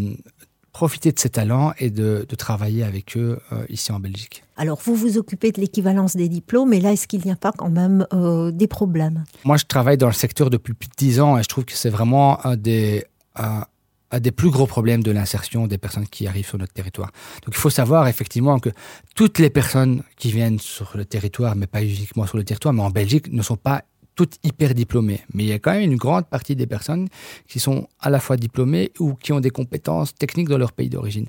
profiter 0.78 1.12
de 1.12 1.18
ces 1.18 1.30
talents 1.30 1.74
et 1.80 1.90
de, 1.90 2.28
de 2.30 2.36
travailler 2.36 2.84
avec 2.84 3.18
eux 3.18 3.40
euh, 3.52 3.66
ici 3.68 3.92
en 3.92 4.00
Belgique. 4.00 4.44
Alors 4.58 4.80
vous 4.86 4.94
vous 4.94 5.18
occupez 5.18 5.52
de 5.52 5.60
l'équivalence 5.60 6.16
des 6.16 6.30
diplômes, 6.30 6.70
mais 6.70 6.80
là 6.80 6.92
est-ce 6.92 7.08
qu'il 7.08 7.22
n'y 7.26 7.32
a 7.32 7.36
pas 7.36 7.52
quand 7.52 7.72
même 7.72 8.06
euh, 8.14 8.52
des 8.52 8.68
problèmes? 8.68 9.24
Moi 9.44 9.58
je 9.58 9.66
travaille 9.66 9.98
dans 9.98 10.06
le 10.06 10.14
secteur 10.14 10.52
depuis 10.52 10.76
plus 10.76 10.88
de 10.88 10.94
10 10.96 11.20
ans 11.20 11.38
et 11.40 11.42
je 11.42 11.48
trouve 11.48 11.66
que 11.66 11.74
c'est 11.74 11.90
vraiment 11.90 12.46
un 12.46 12.58
des, 12.58 13.06
un, 13.36 13.64
un 14.12 14.20
des 14.20 14.32
plus 14.32 14.50
gros 14.50 14.68
problèmes 14.68 15.04
de 15.04 15.12
l'insertion 15.12 15.68
des 15.68 15.78
personnes 15.78 16.08
qui 16.08 16.28
arrivent 16.28 16.48
sur 16.48 16.58
notre 16.58 16.74
territoire. 16.74 17.12
Donc 17.44 17.54
il 17.56 17.58
faut 17.58 17.70
savoir 17.70 18.08
effectivement 18.08 18.60
que 18.60 18.70
toutes 19.16 19.40
les 19.40 19.50
personnes 19.50 20.04
qui 20.18 20.32
viennent 20.32 20.60
sur 20.60 20.96
le 20.96 21.06
territoire, 21.06 21.56
mais 21.56 21.68
pas 21.68 21.84
uniquement 21.84 22.26
sur 22.26 22.38
le 22.38 22.44
territoire, 22.44 22.74
mais 22.74 22.84
en 22.84 22.90
Belgique, 22.90 23.32
ne 23.32 23.42
sont 23.42 23.58
pas 23.58 23.84
toutes 24.16 24.40
hyper 24.44 24.74
diplômées. 24.74 25.22
Mais 25.34 25.44
il 25.44 25.50
y 25.50 25.54
a 25.54 25.60
quand 25.60 25.72
même 25.72 25.84
une 25.84 25.96
grande 25.96 26.26
partie 26.28 26.56
des 26.56 26.66
personnes 26.66 27.08
qui 27.48 27.60
sont 27.60 27.88
à 28.00 28.10
la 28.10 28.20
fois 28.20 28.36
diplômées 28.36 28.92
ou 29.00 29.14
qui 29.14 29.32
ont 29.32 29.40
des 29.40 29.52
compétences 29.52 30.16
techniques 30.16 30.50
dans 30.50 30.58
leur 30.58 30.72
pays 30.72 30.90
d'origine. 30.90 31.28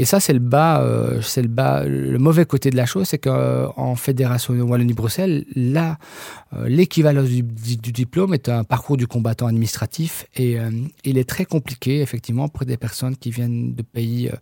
Et 0.00 0.04
ça, 0.04 0.20
c'est 0.20 0.32
le 0.32 0.38
bas, 0.38 0.80
euh, 0.80 1.20
c'est 1.22 1.42
le 1.42 1.48
bas. 1.48 1.82
Le 1.84 2.18
mauvais 2.18 2.46
côté 2.46 2.70
de 2.70 2.76
la 2.76 2.86
chose, 2.86 3.08
c'est 3.08 3.18
qu'en 3.18 3.94
fédération 3.96 4.54
Wallonie-Bruxelles, 4.54 5.44
là, 5.56 5.98
euh, 6.52 6.68
l'équivalence 6.68 7.28
du, 7.28 7.42
diplôme 7.42 8.32
est 8.32 8.48
un 8.48 8.62
parcours 8.62 8.96
du 8.96 9.08
combattant 9.08 9.48
administratif 9.48 10.24
et 10.36 10.58
euh, 10.58 10.70
il 11.04 11.18
est 11.18 11.28
très 11.28 11.44
compliqué, 11.44 12.00
effectivement, 12.00 12.48
pour 12.48 12.64
des 12.64 12.76
personnes 12.76 13.16
qui 13.16 13.32
viennent 13.32 13.74
de 13.74 13.82
pays 13.82 14.28
euh, 14.28 14.36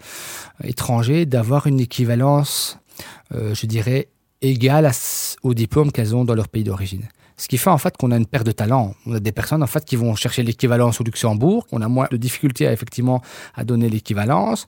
étrangers 0.62 1.24
d'avoir 1.24 1.66
une 1.66 1.80
équivalence, 1.80 2.78
euh, 3.34 3.54
je 3.54 3.66
dirais, 3.66 4.08
égale 4.42 4.90
au 5.42 5.54
diplôme 5.54 5.90
qu'elles 5.90 6.14
ont 6.14 6.26
dans 6.26 6.34
leur 6.34 6.48
pays 6.48 6.64
d'origine. 6.64 7.08
Ce 7.38 7.48
qui 7.48 7.56
fait 7.56 7.70
en 7.70 7.78
fait 7.78 7.96
qu'on 7.96 8.10
a 8.12 8.16
une 8.16 8.26
perte 8.26 8.46
de 8.46 8.52
talent. 8.52 8.94
On 9.06 9.14
a 9.14 9.20
des 9.20 9.32
personnes 9.32 9.62
en 9.62 9.66
fait 9.66 9.84
qui 9.86 9.96
vont 9.96 10.14
chercher 10.14 10.42
l'équivalence 10.42 11.00
au 11.00 11.04
Luxembourg. 11.04 11.66
On 11.72 11.80
a 11.80 11.88
moins 11.88 12.08
de 12.10 12.16
difficultés 12.16 12.64
effectivement 12.64 13.22
à 13.54 13.64
donner 13.64 13.88
l'équivalence. 13.88 14.66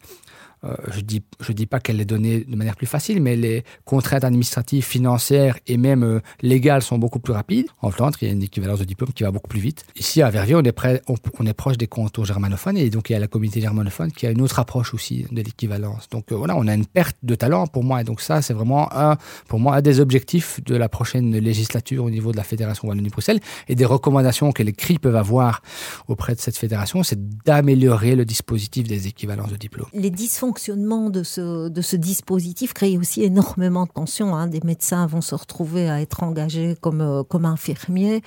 Euh, 0.65 0.75
je 0.93 1.01
dis 1.01 1.23
je 1.41 1.53
dis 1.53 1.67
pas 1.67 1.81
qu'elle 1.81 1.97
les 1.97 2.05
donnée 2.05 2.41
de 2.41 2.57
manière 2.57 2.77
plus 2.77 2.87
facile, 2.87 3.23
mais 3.23 3.37
les 3.37 3.65
contraintes 3.85 4.25
administratives, 4.25 4.85
financières 4.85 5.59
et 5.67 5.77
même 5.77 6.03
euh, 6.03 6.21
légales 6.43 6.83
sont 6.83 6.99
beaucoup 6.99 7.21
plus 7.21 7.33
rapides. 7.33 7.67
En 7.81 7.91
Flandre, 7.91 8.19
il 8.21 8.29
y 8.29 8.31
a 8.31 8.35
une 8.35 8.43
équivalence 8.43 8.81
de 8.81 8.85
diplôme 8.85 9.13
qui 9.13 9.23
va 9.23 9.31
beaucoup 9.31 9.49
plus 9.49 9.61
vite. 9.61 9.85
Ici, 9.97 10.23
à 10.23 10.31
Verviers, 10.31 10.57
on 10.57 10.63
est, 10.63 10.73
près, 10.73 11.03
on, 11.09 11.47
est 11.47 11.53
proche 11.55 11.77
des 11.77 11.87
cantons 11.87 12.25
germanophones 12.25 12.77
et 12.77 12.91
donc 12.91 13.11
il 13.11 13.13
y 13.13 13.17
a 13.17 13.19
la 13.19 13.29
communauté 13.29 13.61
germanophone 13.61 14.11
qui 14.13 14.27
a 14.27 14.31
une 14.31 14.41
autre 14.41 14.59
approche 14.59 14.95
aussi 14.95 15.27
de 15.31 15.43
l'équivalence. 15.43 16.09
Donc 16.09 16.33
euh, 16.33 16.37
voilà, 16.37 16.57
on 16.57 16.67
a 16.67 16.75
une 16.75 16.87
perte 16.87 17.17
de 17.23 17.35
talent 17.35 17.67
pour 17.67 17.85
moi. 17.85 18.01
Et 18.01 18.05
donc 18.05 18.21
ça, 18.21 18.43
c'est 18.43 18.55
vraiment 18.55 18.93
un, 18.93 19.17
pour 19.47 19.61
moi, 19.61 19.77
un 19.77 19.83
des 19.83 20.01
objectifs 20.01 20.61
de 20.65 20.77
la 20.77 20.89
prochaine 20.89 21.37
législature 21.37 22.05
au 22.05 22.11
niveau 22.11 22.33
de 22.33 22.37
la 22.37 22.45
Fédération 22.45 22.89
Wallonie-Bruxelles 22.89 23.41
et 23.69 23.75
des 23.75 23.85
recommandations 23.85 24.53
que 24.53 24.63
les 24.63 24.73
CRI 24.73 24.99
peuvent 24.99 25.17
avoir 25.17 25.63
auprès 26.09 26.35
de 26.35 26.41
cette 26.41 26.57
fédération, 26.57 27.03
c'est 27.03 27.19
d'améliorer 27.45 28.17
le 28.17 28.25
dispositif 28.25 28.87
des 28.87 29.07
équivalences 29.07 29.51
de 29.51 29.57
diplômes. 29.57 29.89
Les 29.93 30.11
dysfonctionnements 30.49 31.11
de 31.11 31.23
ce, 31.23 31.69
de 31.69 31.83
ce 31.83 31.97
dispositif 31.97 32.73
créent 32.73 32.97
aussi 32.97 33.23
énormément 33.23 33.85
de 33.85 33.91
tensions. 33.91 34.35
Hein. 34.35 34.47
Des 34.47 34.61
médecins 34.65 35.07
vont 35.07 35.21
se 35.21 35.35
retrouver 35.35 35.91
à 35.91 36.01
être 36.01 36.23
engagés 36.23 36.75
comme, 36.81 37.01
euh, 37.01 37.23
comme 37.23 37.45
infirmiers, 37.45 38.23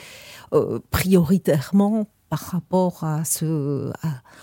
euh, 0.53 0.79
prioritairement 0.91 2.07
par 2.31 2.39
rapport 2.39 3.03
à 3.03 3.25
ce, 3.25 3.91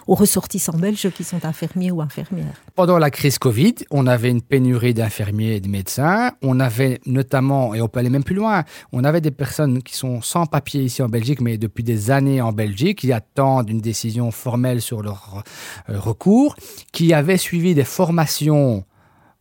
aux 0.07 0.14
ressortissants 0.14 0.76
belges 0.76 1.09
qui 1.09 1.25
sont 1.25 1.42
infirmiers 1.47 1.90
ou 1.90 2.02
infirmières 2.02 2.61
Pendant 2.75 2.99
la 2.99 3.11
crise 3.11 3.38
Covid, 3.38 3.76
on 3.90 4.07
avait 4.07 4.28
une 4.28 4.42
pénurie 4.42 4.92
d'infirmiers 4.92 5.57
et 5.57 5.61
de 5.61 5.68
médecins. 5.68 6.33
On 6.42 6.61
avait 6.61 7.00
notamment, 7.07 7.75
et 7.75 7.80
on 7.80 7.88
peut 7.88 8.00
aller 8.00 8.11
même 8.11 8.25
plus 8.25 8.35
loin, 8.35 8.64
on 8.92 9.04
avait 9.04 9.23
des 9.23 9.30
personnes 9.30 9.83
qui 9.83 9.97
sont 9.97 10.21
sans 10.21 10.45
papier 10.45 10.83
ici 10.83 11.00
en 11.02 11.09
Belgique, 11.09 11.40
mais 11.40 11.57
depuis 11.57 11.83
des 11.83 12.11
années 12.11 12.42
en 12.42 12.52
Belgique, 12.52 12.99
qui 12.99 13.11
attendent 13.11 13.71
une 13.71 13.80
décision 13.80 14.30
formelle 14.33 14.83
sur 14.83 15.00
leur 15.00 15.42
euh, 15.88 15.99
recours, 15.99 16.57
qui 16.92 17.14
avaient 17.14 17.38
suivi 17.38 17.75
des 17.75 17.85
formations 17.85 18.85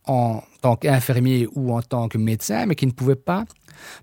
en 0.06 0.42
tant 0.62 0.76
qu'infirmier 0.76 1.46
ou 1.54 1.74
en 1.74 1.82
tant 1.82 2.08
que 2.08 2.16
médecin, 2.16 2.64
mais 2.64 2.76
qui 2.76 2.86
ne 2.86 2.92
pouvaient 2.92 3.14
pas 3.14 3.44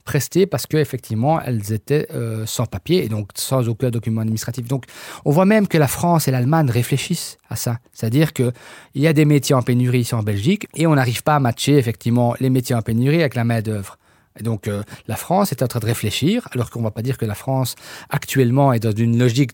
prestées 0.04 0.46
parce 0.46 0.66
qu'effectivement, 0.66 1.42
elles 1.42 1.74
étaient 1.74 2.08
euh, 2.14 2.46
sans 2.46 2.66
papier 2.66 3.06
et 3.06 3.10
donc 3.10 3.30
sans 3.36 3.68
aucun 3.68 3.90
document 3.90 4.22
administratif. 4.22 4.68
Donc, 4.68 4.86
on 5.26 5.32
voit 5.32 5.46
même 5.46 5.68
que 5.68 5.78
la 5.78 5.88
France 5.88 6.28
et 6.28 6.32
l'Allemagne 6.32 6.70
réfléchissent 6.70 7.38
à 7.50 7.56
ça. 7.56 7.80
C'est-à-dire 7.94 8.34
qu'il 8.34 8.52
y 8.96 9.08
a 9.08 9.14
des 9.14 9.26
métiers 9.26 9.56
en 9.56 9.62
pénurie 9.62 10.00
ici 10.00 10.16
en 10.16 10.24
Belgique 10.24 10.68
et 10.76 10.88
on 10.88 10.96
n'arrive 10.96 11.24
pas 11.24 11.36
à 11.36 11.40
matcher 11.40 11.78
effectivement 11.78 12.36
les 12.40 12.50
métiers 12.50 12.76
en 12.76 12.82
pénurie 12.82 13.22
avec 13.22 13.36
la 13.36 13.44
main-d'œuvre. 13.44 13.98
Et 14.40 14.44
donc 14.44 14.68
euh, 14.68 14.84
la 15.08 15.16
France 15.16 15.52
est 15.52 15.64
en 15.64 15.68
train 15.68 15.80
de 15.80 15.86
réfléchir, 15.86 16.48
alors 16.52 16.70
qu'on 16.70 16.80
ne 16.80 16.86
va 16.86 16.92
pas 16.92 17.02
dire 17.02 17.18
que 17.18 17.26
la 17.26 17.36
France 17.36 17.76
actuellement 18.10 18.74
est 18.74 18.80
dans 18.80 18.92
une 18.92 19.18
logique 19.18 19.52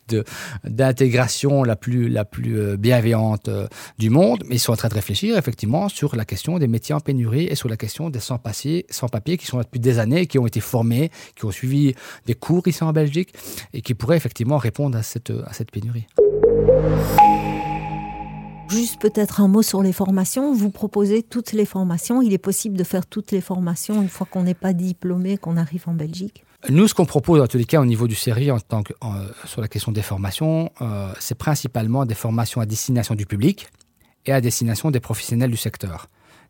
d'intégration 0.63 1.63
la 1.63 1.75
plus, 1.75 2.09
la 2.09 2.25
plus 2.25 2.59
euh, 2.59 2.77
bienveillante 2.77 3.47
euh, 3.47 3.67
du 3.99 4.09
monde, 4.09 4.43
mais 4.47 4.55
ils 4.55 4.59
sont 4.59 4.73
en 4.73 4.77
train 4.77 4.89
de 4.89 4.93
réfléchir 4.93 5.37
effectivement 5.37 5.87
sur 5.89 6.15
la 6.15 6.25
question 6.25 6.57
des 6.57 6.67
métiers 6.67 6.95
en 6.95 6.99
pénurie 6.99 7.45
et 7.45 7.55
sur 7.55 7.69
la 7.69 7.77
question 7.77 8.09
des 8.09 8.19
sans-papiers 8.19 8.85
sans 8.89 9.07
-papiers 9.07 9.37
qui 9.37 9.45
sont 9.45 9.57
là 9.57 9.63
depuis 9.63 9.79
des 9.79 9.99
années, 9.99 10.25
qui 10.25 10.39
ont 10.39 10.47
été 10.47 10.59
formés, 10.59 11.11
qui 11.35 11.45
ont 11.45 11.51
suivi 11.51 11.93
des 12.25 12.33
cours 12.33 12.67
ici 12.67 12.83
en 12.83 12.91
Belgique 12.91 13.33
et 13.73 13.81
qui 13.81 13.93
pourraient 13.93 14.17
effectivement 14.17 14.57
répondre 14.57 14.97
à 14.97 15.03
cette, 15.03 15.31
à 15.45 15.53
cette 15.53 15.71
pénurie. 15.71 16.07
Juste 18.71 19.01
peut-être 19.01 19.41
un 19.41 19.47
mot 19.47 19.61
sur 19.61 19.83
les 19.83 19.91
formations. 19.91 20.53
Vous 20.53 20.71
proposez 20.71 21.23
toutes 21.23 21.51
les 21.51 21.65
formations. 21.65 22.21
Il 22.21 22.31
est 22.33 22.37
possible 22.37 22.77
de 22.77 22.83
faire 22.83 23.05
toutes 23.05 23.31
les 23.31 23.41
formations 23.41 24.01
une 24.01 24.09
fois 24.09 24.25
qu'on 24.29 24.43
n'est 24.43 24.53
pas 24.53 24.71
diplômé, 24.71 25.37
qu'on 25.37 25.57
arrive 25.57 25.83
en 25.87 25.93
Belgique 25.93 26.45
nous, 26.69 26.87
ce 26.87 26.93
qu'on 26.93 27.05
propose, 27.05 27.41
en 27.41 27.47
tous 27.47 27.57
les 27.57 27.65
cas, 27.65 27.81
au 27.81 27.85
niveau 27.85 28.07
du 28.07 28.15
série, 28.15 28.51
en 28.51 28.59
tant 28.59 28.83
que, 28.83 28.93
sur 29.45 29.61
la 29.61 29.67
question 29.67 29.91
des 29.91 30.03
formations, 30.03 30.71
euh, 30.81 31.11
c'est 31.19 31.35
principalement 31.35 32.05
des 32.05 32.13
formations 32.13 32.61
à 32.61 32.65
destination 32.65 33.15
du 33.15 33.25
public 33.25 33.67
et 34.25 34.31
à 34.31 34.41
destination 34.41 34.91
des 34.91 34.99
professionnels 34.99 35.49
du 35.49 35.57
secteur. 35.57 36.07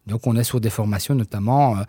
Donc, 0.08 0.28
on 0.28 0.36
est 0.36 0.44
sur 0.44 0.60
des 0.60 0.70
formations 0.70 1.16
notamment 1.16 1.78
euh, 1.78 1.84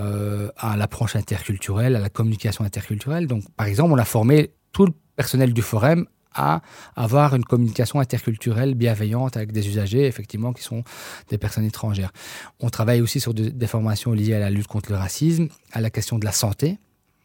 euh, 0.00 0.50
à 0.58 0.76
l'approche 0.76 1.16
interculturelle, 1.16 1.96
à 1.96 2.00
la 2.00 2.10
communication 2.10 2.64
interculturelle. 2.64 3.26
Donc, 3.26 3.44
par 3.56 3.66
exemple, 3.66 3.92
on 3.92 3.98
a 3.98 4.04
formé 4.04 4.52
tout 4.72 4.84
le 4.84 4.92
personnel 5.16 5.54
du 5.54 5.62
forum 5.62 6.06
à 6.34 6.60
avoir 6.96 7.34
une 7.34 7.44
communication 7.44 8.00
interculturelle 8.00 8.74
bienveillante 8.74 9.36
avec 9.36 9.52
des 9.52 9.68
usagers, 9.68 10.06
effectivement, 10.06 10.52
qui 10.52 10.62
sont 10.62 10.84
des 11.28 11.38
personnes 11.38 11.64
étrangères. 11.64 12.12
On 12.60 12.70
travaille 12.70 13.00
aussi 13.00 13.20
sur 13.20 13.34
des 13.34 13.66
formations 13.66 14.12
liées 14.12 14.34
à 14.34 14.40
la 14.40 14.50
lutte 14.50 14.66
contre 14.66 14.90
le 14.90 14.98
racisme, 14.98 15.48
à 15.72 15.80
la 15.80 15.90
question 15.90 16.18
de 16.18 16.24
la 16.24 16.32
santé, 16.32 16.78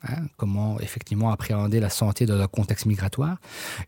Hein, 0.04 0.28
comment 0.38 0.80
effectivement 0.80 1.32
appréhender 1.32 1.80
la 1.80 1.90
santé 1.90 2.28
dans 2.28 2.40
un 2.40 2.48
contexte 2.48 2.86
migratoire. 2.86 3.38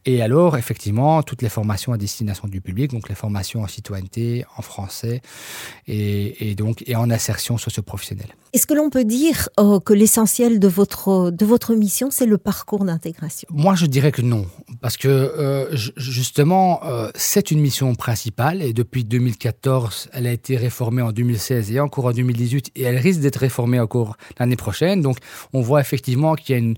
Et 0.05 0.23
alors, 0.23 0.57
effectivement, 0.57 1.21
toutes 1.21 1.43
les 1.43 1.49
formations 1.49 1.93
à 1.93 1.97
destination 1.97 2.47
du 2.47 2.61
public, 2.61 2.89
donc 2.89 3.09
les 3.09 3.15
formations 3.15 3.61
en 3.61 3.67
citoyenneté, 3.67 4.43
en 4.57 4.63
français 4.63 5.21
et, 5.85 6.55
donc 6.55 6.83
et 6.87 6.95
en 6.95 7.11
insertion 7.11 7.59
socio-professionnelle. 7.59 8.33
Est-ce 8.53 8.65
que 8.65 8.73
l'on 8.73 8.89
peut 8.89 9.05
dire 9.05 9.49
euh, 9.59 9.79
que 9.79 9.93
l'essentiel 9.93 10.59
de 10.59 10.67
votre, 10.67 11.29
de 11.29 11.45
votre 11.45 11.75
mission, 11.75 12.09
c'est 12.09 12.25
le 12.25 12.39
parcours 12.39 12.85
d'intégration? 12.85 13.47
Moi, 13.51 13.75
je 13.75 13.85
dirais 13.85 14.11
que 14.11 14.23
non, 14.23 14.47
parce 14.81 14.97
que 14.97 15.07
euh, 15.07 15.75
justement, 15.95 16.83
euh, 16.85 17.11
c'est 17.13 17.51
une 17.51 17.59
mission 17.59 17.93
principale 17.93 18.63
et 18.63 18.73
depuis 18.73 19.03
2014, 19.05 20.09
elle 20.13 20.25
a 20.25 20.31
été 20.31 20.57
réformée 20.57 21.03
en 21.03 21.11
2016 21.11 21.71
et 21.71 21.79
encore 21.79 22.05
en 22.05 22.13
2018 22.13 22.71
et 22.75 22.81
elle 22.81 22.97
risque 22.97 23.19
d'être 23.19 23.37
réformée 23.37 23.79
encore 23.79 24.17
l'année 24.39 24.55
prochaine. 24.55 25.01
Donc, 25.03 25.17
on 25.53 25.61
voit 25.61 25.81
effectivement 25.81 25.98
effectivement 25.99 26.35
qu'il 26.35 26.55
y 26.55 26.57
a 26.57 26.59
une, 26.59 26.75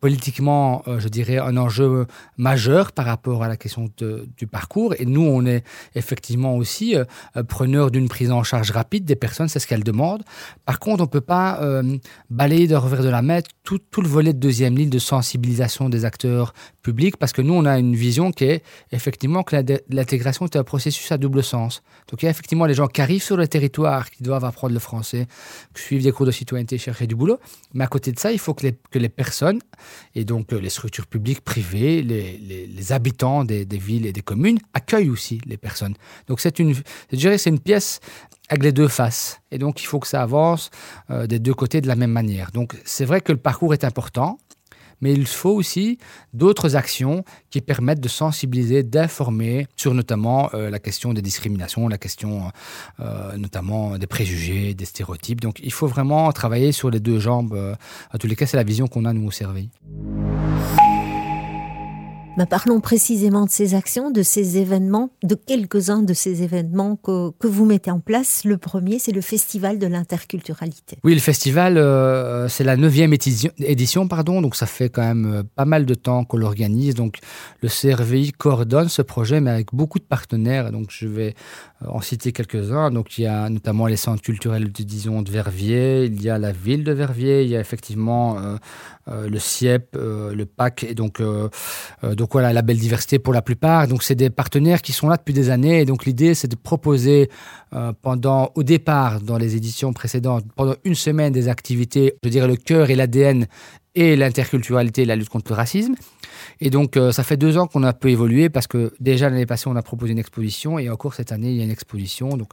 politiquement, 0.00 0.82
euh, 0.86 1.00
je 1.00 1.08
dirais, 1.08 1.38
un 1.38 1.56
enjeu 1.56 2.06
majeur 2.36 2.92
par 2.92 3.06
rapport 3.06 3.42
à 3.42 3.48
la 3.48 3.56
question 3.56 3.88
du 4.36 4.46
parcours. 4.46 4.94
Et 4.98 5.06
nous, 5.06 5.22
on 5.22 5.44
est 5.44 5.64
effectivement 5.94 6.56
aussi 6.56 6.96
euh, 6.96 7.04
preneur 7.48 7.90
d'une 7.90 8.08
prise 8.08 8.30
en 8.30 8.42
charge 8.42 8.70
rapide 8.70 9.04
des 9.04 9.16
personnes, 9.16 9.48
c'est 9.48 9.58
ce 9.58 9.66
qu'elles 9.66 9.84
demandent. 9.84 10.22
Par 10.64 10.78
contre, 10.78 11.00
on 11.00 11.06
ne 11.06 11.10
peut 11.10 11.20
pas 11.20 11.60
euh, 11.62 11.98
balayer 12.30 12.66
de 12.66 12.76
revers 12.76 13.02
de 13.02 13.08
la 13.08 13.22
main 13.22 13.40
tout, 13.64 13.80
le 13.98 14.08
volet 14.08 14.32
de 14.32 14.38
deuxième 14.38 14.76
ligne 14.76 14.88
de 14.88 14.98
sensibilisation 14.98 15.88
des 15.88 16.04
acteurs 16.04 16.54
publics, 16.82 17.16
parce 17.16 17.32
que 17.32 17.42
nous, 17.42 17.54
on 17.54 17.64
a 17.64 17.78
une 17.78 17.94
vision 17.94 18.30
qui 18.30 18.44
est 18.44 18.62
effectivement 18.92 19.42
que 19.42 19.56
l'intégration 19.90 20.46
est 20.46 20.56
un 20.56 20.64
processus 20.64 21.10
à 21.12 21.18
double 21.18 21.42
sens. 21.42 21.82
Donc, 22.10 22.22
il 22.22 22.26
y 22.26 22.28
a 22.28 22.30
effectivement 22.30 22.66
les 22.66 22.74
gens 22.74 22.86
qui 22.86 23.02
arrivent 23.02 23.22
sur 23.22 23.36
le 23.36 23.48
territoire, 23.48 24.10
qui 24.10 24.22
doivent 24.22 24.44
apprendre 24.44 24.72
le 24.72 24.80
français, 24.80 25.26
suivre 25.74 26.04
des 26.04 26.12
cours 26.12 26.26
de 26.26 26.30
citoyenneté, 26.30 26.78
chercher 26.78 27.06
du 27.06 27.14
boulot. 27.14 27.38
Mais 27.74 27.84
à 27.84 27.88
côté 27.88 28.12
de 28.12 28.18
ça, 28.18 28.32
il 28.32 28.38
faut 28.38 28.54
que 28.54 28.66
les 28.98 29.08
personnes 29.08 29.60
et 30.14 30.24
donc, 30.24 30.52
euh, 30.52 30.60
les 30.60 30.70
structures 30.70 31.06
publiques, 31.06 31.40
privées, 31.40 32.02
les, 32.02 32.92
habitants 32.92 33.44
des, 33.44 33.66
villes 33.72 34.06
et 34.06 34.12
des 34.12 34.22
communes 34.22 34.58
accueillent 34.72 35.10
aussi 35.10 35.40
les 35.46 35.56
personnes. 35.56 35.94
Donc, 36.26 36.40
c'est 36.40 36.58
une, 36.58 36.74
c'est 37.10 37.46
une 37.46 37.60
pièce 37.60 38.00
avec 38.48 38.62
les 38.62 38.72
deux 38.72 38.88
faces. 38.88 39.40
Et 39.50 39.58
donc, 39.58 39.82
il 39.82 39.86
faut 39.86 39.98
que 39.98 40.06
ça 40.06 40.22
avance 40.22 40.70
euh, 41.10 41.26
des 41.26 41.38
deux 41.38 41.54
côtés 41.54 41.80
de 41.80 41.88
la 41.88 41.96
même 41.96 42.12
manière. 42.12 42.50
Donc, 42.52 42.76
c'est 42.84 43.04
vrai 43.04 43.20
que 43.20 43.32
le 43.32 43.38
parcours 43.38 43.74
est 43.74 43.84
important 43.84 44.38
mais 45.00 45.12
il 45.12 45.26
faut 45.26 45.50
aussi 45.50 45.98
d'autres 46.32 46.76
actions 46.76 47.24
qui 47.50 47.60
permettent 47.60 48.00
de 48.00 48.08
sensibiliser, 48.08 48.82
d'informer 48.82 49.66
sur 49.76 49.94
notamment 49.94 50.50
euh, 50.54 50.70
la 50.70 50.78
question 50.78 51.12
des 51.12 51.22
discriminations, 51.22 51.88
la 51.88 51.98
question 51.98 52.50
euh, 53.00 53.36
notamment 53.36 53.98
des 53.98 54.06
préjugés, 54.06 54.74
des 54.74 54.84
stéréotypes. 54.84 55.40
Donc 55.40 55.60
il 55.62 55.72
faut 55.72 55.86
vraiment 55.86 56.30
travailler 56.32 56.72
sur 56.72 56.90
les 56.90 57.00
deux 57.00 57.18
jambes. 57.18 57.54
Euh, 57.54 57.74
en 58.12 58.18
tous 58.18 58.26
les 58.26 58.36
cas, 58.36 58.46
c'est 58.46 58.56
la 58.56 58.64
vision 58.64 58.86
qu'on 58.86 59.04
a 59.04 59.12
nous 59.12 59.26
au 59.26 59.30
Cerveil. 59.30 59.70
Bah, 62.38 62.46
parlons 62.46 62.78
précisément 62.78 63.46
de 63.46 63.50
ces 63.50 63.74
actions, 63.74 64.12
de 64.12 64.22
ces 64.22 64.58
événements, 64.58 65.10
de 65.24 65.34
quelques-uns 65.34 66.04
de 66.04 66.14
ces 66.14 66.44
événements 66.44 66.94
que, 66.94 67.32
que, 67.36 67.48
vous 67.48 67.64
mettez 67.64 67.90
en 67.90 67.98
place. 67.98 68.44
Le 68.44 68.58
premier, 68.58 69.00
c'est 69.00 69.10
le 69.10 69.22
Festival 69.22 69.80
de 69.80 69.88
l'interculturalité. 69.88 70.98
Oui, 71.02 71.14
le 71.14 71.20
festival, 71.20 71.78
euh, 71.78 72.46
c'est 72.46 72.62
la 72.62 72.76
neuvième 72.76 73.12
édition, 73.12 74.06
pardon, 74.06 74.40
donc 74.40 74.54
ça 74.54 74.66
fait 74.66 74.88
quand 74.88 75.02
même 75.02 75.26
euh, 75.26 75.42
pas 75.56 75.64
mal 75.64 75.84
de 75.84 75.94
temps 75.94 76.24
qu'on 76.24 76.36
l'organise. 76.36 76.94
Donc 76.94 77.18
le 77.60 77.68
CRVI 77.68 78.30
coordonne 78.30 78.88
ce 78.88 79.02
projet, 79.02 79.40
mais 79.40 79.50
avec 79.50 79.74
beaucoup 79.74 79.98
de 79.98 80.04
partenaires. 80.04 80.70
Donc 80.70 80.90
je 80.90 81.08
vais 81.08 81.34
euh, 81.82 81.86
en 81.88 82.00
citer 82.00 82.30
quelques-uns. 82.30 82.92
Donc 82.92 83.18
il 83.18 83.22
y 83.22 83.26
a 83.26 83.50
notamment 83.50 83.88
les 83.88 83.96
centres 83.96 84.22
culturels 84.22 84.70
de, 84.70 85.28
Verviers, 85.28 86.04
il 86.04 86.22
y 86.22 86.30
a 86.30 86.38
la 86.38 86.52
ville 86.52 86.84
de 86.84 86.92
Verviers, 86.92 87.42
il 87.42 87.50
y 87.50 87.56
a 87.56 87.60
effectivement 87.60 88.36
le 89.08 89.38
CIEP, 89.38 89.96
le 89.96 90.44
PAC, 90.44 90.84
et 90.84 90.94
donc, 90.94 91.22
donc 92.02 92.32
voilà, 92.32 92.52
la 92.52 92.62
belle 92.62 92.78
diversité 92.78 93.18
pour 93.18 93.32
la 93.32 93.42
plupart. 93.42 93.88
Donc 93.88 94.02
c'est 94.02 94.14
des 94.14 94.30
partenaires 94.30 94.82
qui 94.82 94.92
sont 94.92 95.08
là 95.08 95.16
depuis 95.16 95.34
des 95.34 95.50
années, 95.50 95.80
et 95.80 95.84
donc 95.84 96.04
l'idée 96.04 96.34
c'est 96.34 96.48
de 96.48 96.56
proposer 96.56 97.30
pendant, 98.02 98.50
au 98.54 98.62
départ, 98.62 99.20
dans 99.20 99.38
les 99.38 99.56
éditions 99.56 99.92
précédentes, 99.92 100.44
pendant 100.56 100.74
une 100.84 100.94
semaine 100.94 101.32
des 101.32 101.48
activités, 101.48 102.14
je 102.22 102.28
dirais 102.28 102.48
le 102.48 102.56
cœur 102.56 102.90
et 102.90 102.96
l'ADN 102.96 103.46
et 103.98 104.14
l'interculturalité 104.14 105.02
et 105.02 105.04
la 105.04 105.16
lutte 105.16 105.28
contre 105.28 105.50
le 105.50 105.56
racisme. 105.56 105.94
Et 106.60 106.70
donc, 106.70 106.96
euh, 106.96 107.12
ça 107.12 107.22
fait 107.22 107.36
deux 107.36 107.56
ans 107.56 107.66
qu'on 107.66 107.82
a 107.82 107.88
un 107.88 107.92
peu 107.92 108.08
évolué 108.08 108.48
parce 108.48 108.66
que 108.66 108.92
déjà 109.00 109.30
l'année 109.30 109.46
passée, 109.46 109.68
on 109.68 109.76
a 109.76 109.82
proposé 109.82 110.12
une 110.12 110.18
exposition 110.18 110.78
et 110.78 110.90
encore 110.90 111.14
cette 111.14 111.32
année, 111.32 111.50
il 111.50 111.56
y 111.56 111.60
a 111.60 111.64
une 111.64 111.70
exposition. 111.70 112.36
Donc, 112.36 112.52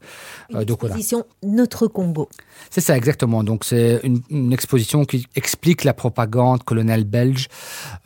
une 0.49 0.57
euh, 0.57 0.61
exposition 0.61 1.25
Notre 1.43 1.87
Congo. 1.87 2.29
C'est 2.69 2.81
ça, 2.81 2.95
exactement. 2.95 3.43
Donc, 3.43 3.63
c'est 3.63 4.01
une, 4.03 4.53
exposition 4.53 5.05
qui 5.05 5.27
explique 5.35 5.83
la 5.83 5.93
propagande 5.93 6.63
coloniale 6.63 7.03
belge. 7.03 7.47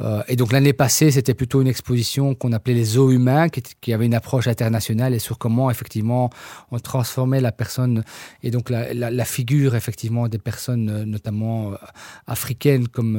Euh, 0.02 0.22
et 0.28 0.36
donc, 0.36 0.52
l'année 0.52 0.74
passée, 0.74 1.12
c'était 1.12 1.34
plutôt 1.34 1.62
une 1.62 1.68
exposition 1.68 2.34
qu'on 2.34 2.54
appelait 2.54 2.74
les 2.74 2.98
eaux 2.98 3.12
humains, 3.12 3.50
qui, 3.50 3.62
qui, 3.82 3.94
avait 3.94 4.06
une 4.06 4.14
approche 4.14 4.48
internationale 4.48 5.14
et 5.14 5.20
sur 5.20 5.38
comment, 5.38 5.70
effectivement, 5.70 6.30
on 6.72 6.80
transformait 6.80 7.42
la 7.42 7.52
personne 7.52 8.04
et 8.42 8.52
donc 8.52 8.70
la, 8.70 8.94
la, 8.94 9.26
figure, 9.26 9.76
effectivement, 9.76 10.28
des 10.28 10.38
personnes, 10.38 11.04
notamment 11.04 11.74
africaines, 12.26 12.88
comme, 12.88 13.18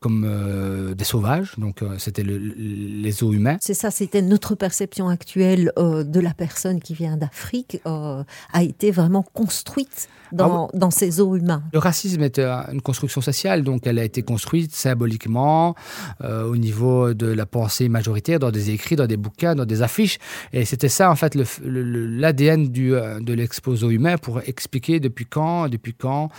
comme 0.00 0.94
des 0.96 1.04
sauvages. 1.04 1.54
Donc, 1.58 1.80
c'était 1.98 2.24
les 2.24 3.24
eaux 3.24 3.32
humains. 3.32 3.56
C'est 3.60 3.74
ça, 3.74 3.90
c'était 3.90 4.22
notre 4.22 4.54
perception 4.54 5.08
actuelle 5.08 5.72
euh, 5.78 6.04
de 6.04 6.20
la 6.20 6.34
personne 6.34 6.80
qui 6.80 6.94
vient 6.94 7.16
d'Afrique, 7.16 7.80
euh, 7.86 8.22
a 8.52 8.62
été 8.62 8.90
vraiment 8.90 9.22
construite 9.22 10.08
dans, 10.32 10.68
ah 10.72 10.76
dans, 10.76 10.90
ces 10.90 11.20
eaux 11.20 11.36
humains. 11.36 11.62
Le 11.72 11.78
racisme 11.78 12.22
est 12.22 12.38
euh, 12.38 12.60
une 12.72 12.80
construction 12.80 13.20
sociale, 13.20 13.62
donc 13.62 13.86
elle 13.86 13.98
a 13.98 14.04
été 14.04 14.22
construite 14.22 14.74
symboliquement 14.74 15.74
au 16.22 16.56
niveau 16.56 17.14
de 17.14 17.26
la 17.26 17.46
pensée 17.46 17.88
majoritaire, 17.88 18.38
dans 18.38 18.50
des 18.50 18.70
écrits, 18.70 18.96
dans 18.96 19.06
des 19.06 19.16
bouquins, 19.16 19.54
dans 19.54 19.64
des 19.64 19.82
affiches. 19.82 20.18
Et 20.52 20.64
c'était 20.64 20.88
ça, 20.88 21.10
en 21.10 21.16
fait, 21.16 21.36
l'ADN 21.64 22.70
de 22.70 23.32
l'expo 23.32 23.72
eaux 23.84 23.90
humains 23.90 24.16
pour 24.16 24.40
expliquer 24.40 25.00
depuis 25.00 25.26
quand, 25.26 25.68
depuis 25.68 25.94
quand, 25.94 26.30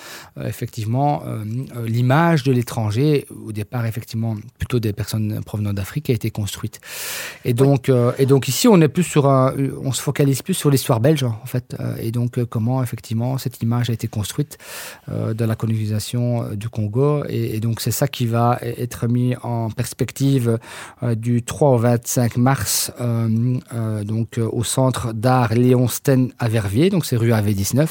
effectivement, 0.44 1.24
l'image 1.86 2.44
de 2.44 2.52
l'étranger, 2.66 3.28
au 3.46 3.52
départ, 3.52 3.86
effectivement, 3.86 4.36
plutôt 4.58 4.80
des 4.80 4.92
personnes 4.92 5.42
provenant 5.46 5.72
d'Afrique 5.72 6.10
a 6.10 6.14
été 6.14 6.32
construite. 6.32 6.82
Et 7.44 7.54
donc, 7.54 7.90
euh, 7.90 8.12
et 8.18 8.26
donc 8.26 8.48
ici, 8.48 8.68
on 8.68 8.82
est 8.82 8.88
plus 8.88 9.04
sur 9.04 9.28
un, 9.28 9.54
on 9.84 9.92
se 9.92 10.02
focalise 10.02 10.42
plus 10.42 10.56
sur 10.56 10.72
l'histoire 10.72 11.00
belge 11.00 11.24
en 11.24 11.46
fait, 11.46 11.76
euh, 11.80 11.96
et 12.00 12.12
donc 12.12 12.40
euh, 12.40 12.46
comment 12.46 12.82
effectivement 12.82 13.38
cette 13.38 13.62
image 13.62 13.92
a 13.92 13.94
été 13.94 14.08
construite 14.08 14.58
dans 15.08 15.46
la 15.46 15.56
colonisation 15.56 16.56
du 16.56 16.70
Congo. 16.70 17.24
Et, 17.30 17.60
donc 17.60 17.82
c'est 17.82 17.92
ça 17.92 18.08
qui 18.08 18.26
va 18.26 18.58
être 18.62 19.08
mis 19.08 19.36
en 19.44 19.70
perspective 19.70 20.58
du 21.16 21.44
3 21.44 21.70
au 21.70 21.78
25 21.78 22.38
mars, 22.38 22.92
donc 24.04 24.40
au 24.40 24.64
centre 24.64 25.14
d'art 25.14 25.54
Léon 25.54 25.88
Sten 25.88 26.32
à 26.40 26.48
Verviers, 26.48 26.90
donc 26.90 27.06
c'est 27.06 27.18
rue 27.18 27.32
AV19. 27.32 27.88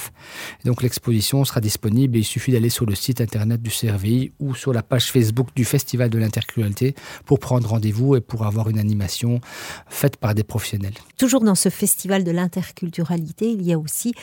donc 0.65 0.83
l'exposition 0.83 1.45
sera 1.45 1.61
disponible. 1.61 2.17
Et 2.17 2.21
il 2.21 2.25
suffit 2.25 2.53
d'aller 2.53 2.71
sur 2.71 2.87
le 2.87 2.95
site 2.95 3.21
internet 3.21 3.63
du 3.63 3.71
CRVI 3.71 4.33
ou 4.41 4.55
sur 4.55 4.64
la 4.73 4.83
page 4.83 5.11
Facebook 5.11 5.49
du 5.55 5.65
Festival 5.65 6.11
de 6.11 6.19
l'interculturalité 6.19 6.95
pour 7.27 7.39
prendre 7.39 7.69
rendez-vous 7.69 8.17
et 8.17 8.21
pour 8.21 8.47
avoir 8.47 8.69
une 8.69 8.79
animation 8.79 9.41
faite 9.89 10.17
par 10.17 10.35
des 10.35 10.45
professionnels. 10.45 10.95
Toujours 11.19 11.43
dans 11.43 11.55
ce 11.55 11.69
festival 11.69 12.25
de 12.25 12.31
l'interculturalité, 12.31 13.51
il 13.51 13.63
y 13.63 13.73
a 13.73 13.79
aussi 13.79 14.15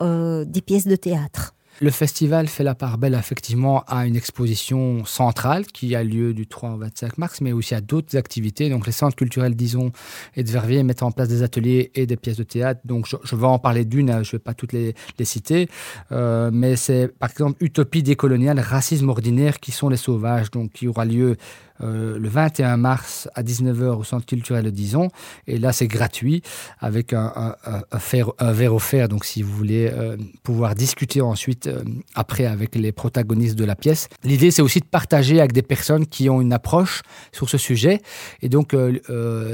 euh, 0.00 0.44
des 0.44 0.60
pièces 0.60 0.86
de 0.86 0.96
théâtre. 0.96 1.54
Le 1.82 1.90
festival 1.90 2.48
fait 2.48 2.64
la 2.64 2.74
part 2.74 2.96
belle 2.96 3.12
effectivement 3.12 3.84
à 3.86 4.06
une 4.06 4.16
exposition 4.16 5.04
centrale 5.04 5.66
qui 5.66 5.94
a 5.94 6.02
lieu 6.02 6.32
du 6.32 6.46
3 6.46 6.70
au 6.70 6.78
25 6.78 7.18
mars, 7.18 7.42
mais 7.42 7.52
aussi 7.52 7.74
à 7.74 7.82
d'autres 7.82 8.16
activités. 8.16 8.70
Donc 8.70 8.86
les 8.86 8.92
centres 8.92 9.14
culturels 9.14 9.54
d'Ison 9.54 9.92
et 10.36 10.42
de 10.42 10.50
Verviers 10.50 10.82
mettent 10.84 11.02
en 11.02 11.10
place 11.10 11.28
des 11.28 11.42
ateliers 11.42 11.90
et 11.94 12.06
des 12.06 12.16
pièces 12.16 12.38
de 12.38 12.44
théâtre. 12.44 12.80
Donc 12.86 13.06
je, 13.06 13.36
vais 13.36 13.46
en 13.46 13.58
parler 13.58 13.84
d'une, 13.84 14.10
hein, 14.10 14.22
je 14.22 14.28
ne 14.28 14.32
vais 14.32 14.38
pas 14.38 14.54
toutes 14.54 14.72
les, 14.72 14.94
citer, 15.22 15.68
euh, 16.12 16.50
mais 16.50 16.76
c'est 16.76 17.08
par 17.08 17.30
exemple 17.30 17.62
Utopie 17.62 18.02
décoloniale, 18.02 18.58
racisme 18.58 19.10
ordinaire 19.10 19.60
qui 19.60 19.70
sont 19.70 19.90
les 19.90 19.98
sauvages, 19.98 20.50
donc 20.50 20.72
qui 20.72 20.88
aura 20.88 21.04
lieu 21.04 21.36
euh, 21.82 22.18
le 22.18 22.28
21 22.28 22.76
mars 22.76 23.28
à 23.34 23.42
19h 23.42 23.96
au 23.96 24.04
Centre 24.04 24.26
culturel 24.26 24.64
de 24.64 24.70
Dison. 24.70 25.08
Et 25.46 25.58
là, 25.58 25.72
c'est 25.72 25.86
gratuit 25.86 26.42
avec 26.80 27.12
un, 27.12 27.54
un, 27.64 28.52
verre 28.52 28.74
offert. 28.74 29.08
Donc, 29.08 29.24
si 29.24 29.42
vous 29.42 29.52
voulez 29.52 29.90
euh, 29.92 30.16
pouvoir 30.42 30.74
discuter 30.74 31.20
ensuite, 31.20 31.66
euh, 31.66 31.82
après, 32.14 32.46
avec 32.46 32.74
les 32.74 32.92
protagonistes 32.92 33.56
de 33.56 33.64
la 33.64 33.76
pièce. 33.76 34.08
L'idée, 34.24 34.50
c'est 34.50 34.62
aussi 34.62 34.80
de 34.80 34.86
partager 34.86 35.38
avec 35.38 35.52
des 35.52 35.62
personnes 35.62 36.06
qui 36.06 36.28
ont 36.30 36.40
une 36.40 36.52
approche 36.52 37.02
sur 37.32 37.48
ce 37.48 37.58
sujet. 37.58 38.00
Et 38.42 38.48
donc, 38.48 38.74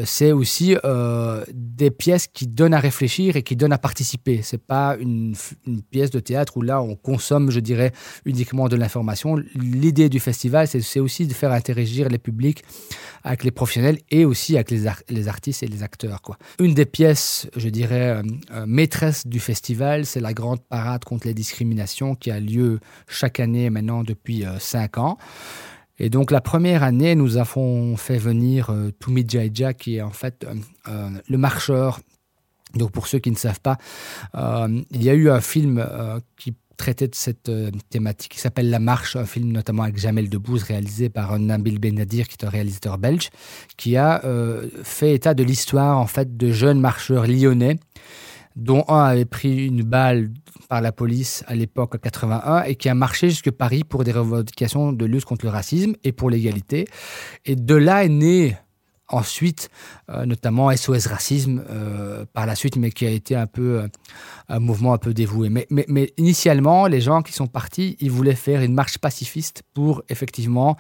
c'est 0.04 0.32
aussi 0.32 0.76
des 1.52 1.90
pièces 1.90 2.26
qui 2.26 2.46
donnent 2.46 2.74
à 2.74 2.80
réfléchir 2.80 3.36
et 3.36 3.42
qui 3.42 3.56
donnent 3.56 3.72
à 3.72 3.78
participer. 3.78 4.40
C'est 4.42 4.62
pas 4.62 4.96
une, 4.98 5.34
une 5.66 5.82
pièce 5.82 6.10
de 6.10 6.20
théâtre 6.20 6.56
où 6.56 6.62
là, 6.62 6.80
on 6.82 6.94
consomme, 6.96 7.50
je 7.50 7.60
dirais, 7.60 7.92
uniquement 8.24 8.68
de 8.68 8.76
l'information. 8.76 9.36
L'idée 9.54 10.08
du 10.08 10.20
festival, 10.20 10.66
c'est 10.68 11.00
aussi 11.00 11.26
de 11.26 11.32
faire 11.32 11.52
interagir 11.52 12.08
les 12.12 12.18
publics, 12.18 12.62
avec 13.24 13.44
les 13.44 13.50
professionnels 13.50 13.98
et 14.10 14.24
aussi 14.24 14.54
avec 14.56 14.70
les, 14.70 14.84
les 15.08 15.28
artistes 15.28 15.62
et 15.62 15.66
les 15.66 15.82
acteurs. 15.82 16.22
Quoi. 16.22 16.38
Une 16.58 16.74
des 16.74 16.86
pièces, 16.86 17.48
je 17.56 17.68
dirais, 17.68 18.10
euh, 18.10 18.22
euh, 18.52 18.64
maîtresse 18.66 19.26
du 19.26 19.40
festival, 19.40 20.06
c'est 20.06 20.20
la 20.20 20.32
grande 20.32 20.62
parade 20.62 21.04
contre 21.04 21.26
les 21.26 21.34
discriminations 21.34 22.14
qui 22.14 22.30
a 22.30 22.40
lieu 22.40 22.80
chaque 23.08 23.40
année 23.40 23.70
maintenant 23.70 24.04
depuis 24.04 24.44
euh, 24.44 24.58
cinq 24.58 24.98
ans. 24.98 25.18
Et 25.98 26.10
donc 26.10 26.30
la 26.30 26.40
première 26.40 26.82
année, 26.82 27.14
nous 27.14 27.36
avons 27.36 27.96
fait 27.96 28.18
venir 28.18 28.70
euh, 28.70 28.90
Tumi 29.00 29.24
Jaija, 29.28 29.74
qui 29.74 29.96
est 29.96 30.02
en 30.02 30.10
fait 30.10 30.46
le 30.86 31.38
marcheur 31.38 32.00
donc 32.74 32.90
pour 32.90 33.06
ceux 33.06 33.18
qui 33.18 33.30
ne 33.30 33.36
savent 33.36 33.60
pas, 33.60 33.76
il 34.34 35.02
y 35.02 35.10
a 35.10 35.14
eu 35.14 35.28
un 35.28 35.42
film 35.42 35.86
qui 36.38 36.54
traité 36.76 37.08
de 37.08 37.14
cette 37.14 37.48
euh, 37.48 37.70
thématique 37.90 38.32
qui 38.32 38.40
s'appelle 38.40 38.70
La 38.70 38.78
Marche, 38.78 39.16
un 39.16 39.26
film 39.26 39.52
notamment 39.52 39.82
avec 39.84 39.98
Jamel 39.98 40.28
Debbouze 40.28 40.62
réalisé 40.62 41.08
par 41.08 41.38
Nabil 41.38 41.78
Benadir, 41.78 42.28
qui 42.28 42.36
est 42.40 42.44
un 42.44 42.50
réalisateur 42.50 42.98
belge, 42.98 43.30
qui 43.76 43.96
a 43.96 44.24
euh, 44.24 44.68
fait 44.82 45.14
état 45.14 45.34
de 45.34 45.42
l'histoire 45.42 45.98
en 45.98 46.06
fait 46.06 46.36
de 46.36 46.50
jeunes 46.50 46.80
marcheurs 46.80 47.26
lyonnais 47.26 47.78
dont 48.56 48.84
un 48.88 49.04
avait 49.04 49.24
pris 49.24 49.66
une 49.66 49.82
balle 49.82 50.30
par 50.68 50.80
la 50.80 50.92
police 50.92 51.42
à 51.46 51.54
l'époque 51.54 51.94
en 51.94 51.98
81 51.98 52.64
et 52.64 52.74
qui 52.76 52.88
a 52.88 52.94
marché 52.94 53.30
jusque 53.30 53.50
Paris 53.50 53.84
pour 53.84 54.04
des 54.04 54.12
revendications 54.12 54.92
de 54.92 55.04
lutte 55.04 55.24
contre 55.24 55.46
le 55.46 55.50
racisme 55.50 55.94
et 56.04 56.12
pour 56.12 56.30
l'égalité. 56.30 56.86
Et 57.44 57.56
de 57.56 57.74
là 57.74 58.04
est 58.04 58.08
né 58.08 58.56
ensuite, 59.12 59.70
euh, 60.10 60.26
notamment 60.26 60.74
SOS 60.74 61.06
Racisme 61.06 61.62
euh, 61.70 62.24
par 62.32 62.46
la 62.46 62.54
suite, 62.54 62.76
mais 62.76 62.90
qui 62.90 63.06
a 63.06 63.10
été 63.10 63.36
un 63.36 63.46
peu 63.46 63.80
euh, 63.80 63.88
un 64.48 64.58
mouvement 64.58 64.94
un 64.94 64.98
peu 64.98 65.14
dévoué. 65.14 65.48
Mais, 65.48 65.66
mais, 65.70 66.12
initialement, 66.16 66.86
les 66.86 67.00
gens 67.00 67.22
qui 67.22 67.32
sont 67.32 67.46
partis, 67.46 67.96
ils 68.00 68.10
voulaient 68.10 68.34
faire 68.34 68.62
une 68.62 68.74
marche 68.74 68.98
pacifiste 68.98 69.62
pour 69.74 70.02
effectivement 70.08 70.76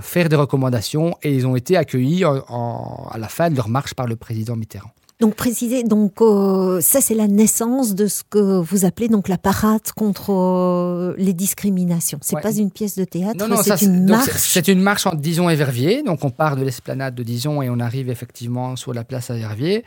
faire 0.00 0.28
des 0.28 0.36
recommandations 0.36 1.14
et 1.22 1.34
ils 1.34 1.46
ont 1.46 1.56
été 1.56 1.76
accueillis 1.76 2.24
à 2.24 3.18
la 3.18 3.28
fin 3.28 3.50
de 3.50 3.56
leur 3.56 3.68
marche 3.68 3.94
par 3.94 4.06
le 4.06 4.16
président 4.16 4.56
Mitterrand. 4.56 4.90
Donc 5.20 5.36
préciser, 5.36 5.84
donc 5.84 6.20
euh, 6.20 6.80
ça 6.80 7.00
c'est 7.00 7.14
la 7.14 7.28
naissance 7.28 7.94
de 7.94 8.08
ce 8.08 8.24
que 8.28 8.58
vous 8.58 8.84
appelez 8.84 9.06
donc 9.06 9.28
la 9.28 9.38
parade 9.38 9.92
contre 9.94 10.32
euh, 10.32 11.14
les 11.18 11.32
discriminations. 11.32 12.18
C'est 12.20 12.40
pas 12.40 12.52
une 12.52 12.72
pièce 12.72 12.96
de 12.96 13.04
théâtre, 13.04 13.46
c'est 13.62 13.82
une 13.82 14.08
marche. 14.08 14.30
C'est 14.36 14.66
une 14.66 14.80
marche 14.80 15.06
entre 15.06 15.18
Dijon 15.18 15.48
et 15.48 15.54
Verviers. 15.54 16.02
Donc 16.02 16.24
on 16.24 16.30
part 16.30 16.56
de 16.56 16.64
l'esplanade 16.64 17.14
de 17.14 17.22
Dijon 17.22 17.62
et 17.62 17.70
on 17.70 17.78
arrive 17.78 18.10
effectivement 18.10 18.74
sur 18.74 18.92
la 18.92 19.04
place 19.04 19.30
à 19.30 19.34
Verviers. 19.34 19.84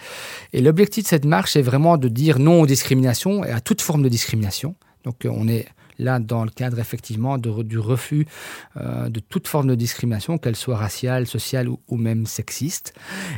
Et 0.53 0.61
l'objectif 0.61 1.03
de 1.03 1.09
cette 1.09 1.25
marche 1.25 1.53
c'est 1.53 1.61
vraiment 1.61 1.97
de 1.97 2.07
dire 2.07 2.39
non 2.39 2.61
aux 2.61 2.67
discriminations 2.67 3.43
et 3.43 3.51
à 3.51 3.59
toute 3.59 3.81
forme 3.81 4.03
de 4.03 4.09
discrimination. 4.09 4.75
Donc 5.03 5.25
euh, 5.25 5.29
on 5.33 5.49
est 5.49 5.67
là 5.99 6.19
dans 6.19 6.43
le 6.43 6.49
cadre 6.49 6.79
effectivement 6.79 7.37
du 7.37 7.79
refus 7.79 8.25
euh, 8.77 9.09
de 9.09 9.19
toute 9.19 9.47
forme 9.47 9.67
de 9.67 9.75
discrimination, 9.75 10.37
qu'elle 10.37 10.55
soit 10.55 10.77
raciale, 10.77 11.27
sociale 11.27 11.67
ou, 11.69 11.97
même 11.97 12.25
sexiste. 12.25 12.93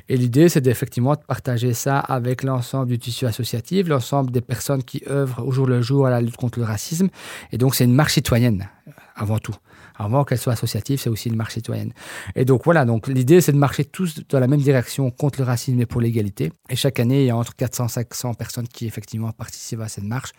Et 0.09 0.17
l'idée, 0.17 0.49
c'est 0.49 0.67
effectivement 0.67 1.15
de 1.15 1.21
partager 1.27 1.73
ça 1.73 1.99
avec 1.99 2.43
l'ensemble 2.43 2.87
du 2.87 2.99
tissu 2.99 3.25
associatif, 3.25 3.87
l'ensemble 3.87 4.31
des 4.31 4.41
personnes 4.41 4.83
qui 4.83 5.03
œuvrent 5.09 5.45
au 5.45 5.51
jour 5.51 5.67
le 5.67 5.81
jour 5.81 6.07
à 6.07 6.09
la 6.09 6.21
lutte 6.21 6.37
contre 6.37 6.59
le 6.59 6.65
racisme. 6.65 7.09
Et 7.51 7.57
donc, 7.57 7.75
c'est 7.75 7.85
une 7.85 7.93
marche 7.93 8.13
citoyenne 8.13 8.67
avant 9.15 9.39
tout. 9.39 9.55
Avant 9.99 10.23
qu'elle 10.23 10.37
soit 10.37 10.53
associative, 10.53 10.99
c'est 10.99 11.09
aussi 11.09 11.27
une 11.27 11.35
marche 11.35 11.53
citoyenne. 11.53 11.91
Et 12.35 12.45
donc 12.45 12.61
voilà, 12.63 12.85
donc 12.85 13.07
l'idée 13.07 13.41
c'est 13.41 13.51
de 13.51 13.57
marcher 13.57 13.83
tous 13.83 14.21
dans 14.29 14.39
la 14.39 14.47
même 14.47 14.61
direction 14.61 15.11
contre 15.11 15.39
le 15.39 15.45
racisme 15.45 15.79
et 15.81 15.85
pour 15.85 15.99
l'égalité. 15.99 16.53
Et 16.69 16.77
chaque 16.77 16.99
année, 17.01 17.23
il 17.23 17.25
y 17.27 17.29
a 17.29 17.35
entre 17.35 17.55
400 17.55 17.87
et 17.87 17.89
500 17.89 18.33
personnes 18.33 18.67
qui 18.67 18.87
effectivement 18.87 19.31
participent 19.31 19.81
à 19.81 19.89
cette 19.89 20.05
marche. 20.05 20.31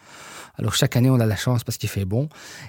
Alors 0.56 0.74
chaque 0.74 0.96
année, 0.96 1.10
on 1.10 1.20
a 1.20 1.26
la 1.26 1.36
chance 1.36 1.62
parce 1.62 1.76
qu'il 1.78 1.88
fait 1.88 2.04
bon. 2.04 2.28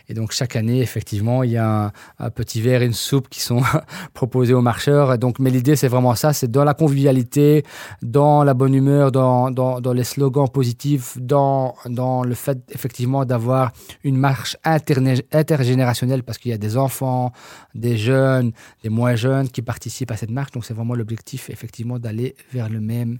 Et 0.10 0.14
donc 0.14 0.32
chaque 0.32 0.56
année, 0.56 0.82
effectivement, 0.82 1.44
il 1.44 1.52
y 1.52 1.58
a 1.58 1.92
un, 2.20 2.30
petit 2.30 2.62
verre 2.62 2.82
et 2.82 2.86
une 2.86 2.94
soupe 2.94 3.30
qui 3.30 3.40
sont 3.40 3.62
proposés 4.14 4.54
aux 4.54 4.62
marcheurs. 4.62 5.18
Donc, 5.18 5.40
mais 5.40 5.50
l'idée, 5.50 5.76
c'est 5.76 5.88
vraiment 5.88 6.16
ça, 6.16 6.34
c'est 6.34 6.52
dans 6.52 6.64
la 6.64 6.74
convivialité, 6.74 7.64
dans 8.02 8.44
la 8.44 8.54
bonne 8.54 8.74
humeur, 8.74 9.12
dans, 9.12 9.50
dans, 9.50 9.80
dans 9.80 9.94
les 9.94 10.04
slogans 10.04 10.50
positifs, 10.50 11.18
dans, 11.20 11.76
dans 11.86 12.24
le 12.24 12.36
fait 12.36 12.60
effectivement 12.70 13.26
d'avoir 13.26 13.72
une 14.04 14.18
marche 14.18 14.58
intergénérationnelle 14.64 16.24
parce 16.24 16.38
qu'il 16.38 16.52
y 16.52 16.54
a 16.54 16.58
des 16.58 16.78
enfants, 16.82 17.32
des 17.76 17.98
jeunes, 17.98 18.52
des 18.84 18.90
moins 18.90 19.16
jeunes 19.16 19.50
qui 19.50 19.62
participent 19.62 20.12
à 20.12 20.18
cette 20.18 20.32
marche. 20.32 20.52
Donc 20.52 20.66
c'est 20.66 20.74
vraiment 20.74 20.96
l'objectif 20.96 21.50
effectivement 21.50 22.00
d'aller 22.00 22.36
vers 22.52 22.70
le 22.70 22.82
même, 22.82 23.20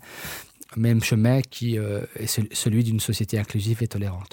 même 0.76 1.02
chemin 1.02 1.42
qui 1.42 1.78
euh, 1.78 2.02
est 2.16 2.28
celui 2.54 2.84
d'une 2.84 3.00
société 3.00 3.40
inclusive 3.40 3.82
et 3.82 3.88
tolérante. 3.88 4.30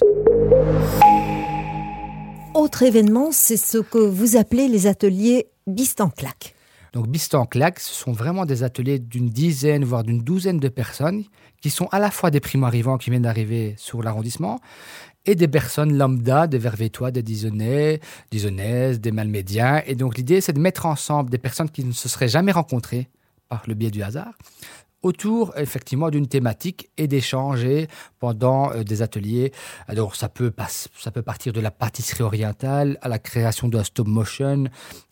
Autre 2.53 2.83
événement, 2.83 3.29
c'est 3.31 3.57
ce 3.57 3.77
que 3.77 3.99
vous 3.99 4.35
appelez 4.35 4.67
les 4.67 4.87
ateliers 4.87 5.47
Bist 5.67 6.01
en 6.01 6.09
claque. 6.09 6.55
Donc 6.93 7.07
Bist 7.07 7.35
en 7.35 7.45
claque, 7.45 7.79
ce 7.79 7.93
sont 7.93 8.11
vraiment 8.11 8.45
des 8.45 8.63
ateliers 8.63 8.97
d'une 8.97 9.29
dizaine, 9.29 9.85
voire 9.85 10.03
d'une 10.03 10.21
douzaine 10.21 10.59
de 10.59 10.69
personnes 10.69 11.23
qui 11.61 11.69
sont 11.69 11.87
à 11.91 11.99
la 11.99 12.09
fois 12.09 12.31
des 12.31 12.39
primo-arrivants 12.39 12.97
qui 12.97 13.09
viennent 13.09 13.23
d'arriver 13.23 13.75
sur 13.77 14.01
l'arrondissement 14.01 14.59
et 15.29 15.35
des 15.35 15.47
personnes 15.47 15.95
lambda, 15.95 16.47
des 16.47 16.57
Vervétois, 16.57 17.11
des 17.11 17.21
Disonnais, 17.21 17.99
des 18.31 19.11
Malmédiens. 19.11 19.83
Et 19.85 19.93
donc 19.93 20.17
l'idée, 20.17 20.41
c'est 20.41 20.53
de 20.53 20.59
mettre 20.59 20.87
ensemble 20.87 21.29
des 21.29 21.37
personnes 21.37 21.69
qui 21.69 21.83
ne 21.83 21.91
se 21.91 22.09
seraient 22.09 22.27
jamais 22.27 22.51
rencontrées 22.51 23.09
par 23.47 23.61
le 23.67 23.75
biais 23.75 23.91
du 23.91 24.01
hasard, 24.01 24.33
autour 25.03 25.53
effectivement 25.55 26.09
d'une 26.09 26.27
thématique 26.27 26.89
et 26.97 27.07
d'échanger 27.07 27.87
pendant 28.17 28.71
euh, 28.71 28.83
des 28.83 29.03
ateliers. 29.03 29.51
Alors 29.87 30.15
ça 30.15 30.29
peut, 30.29 30.51
ça 30.97 31.11
peut 31.11 31.21
partir 31.21 31.53
de 31.53 31.61
la 31.61 31.69
pâtisserie 31.69 32.23
orientale 32.23 32.97
à 33.01 33.07
la 33.07 33.19
création 33.19 33.67
de 33.67 33.81
stop 33.83 34.07
motion, 34.07 34.65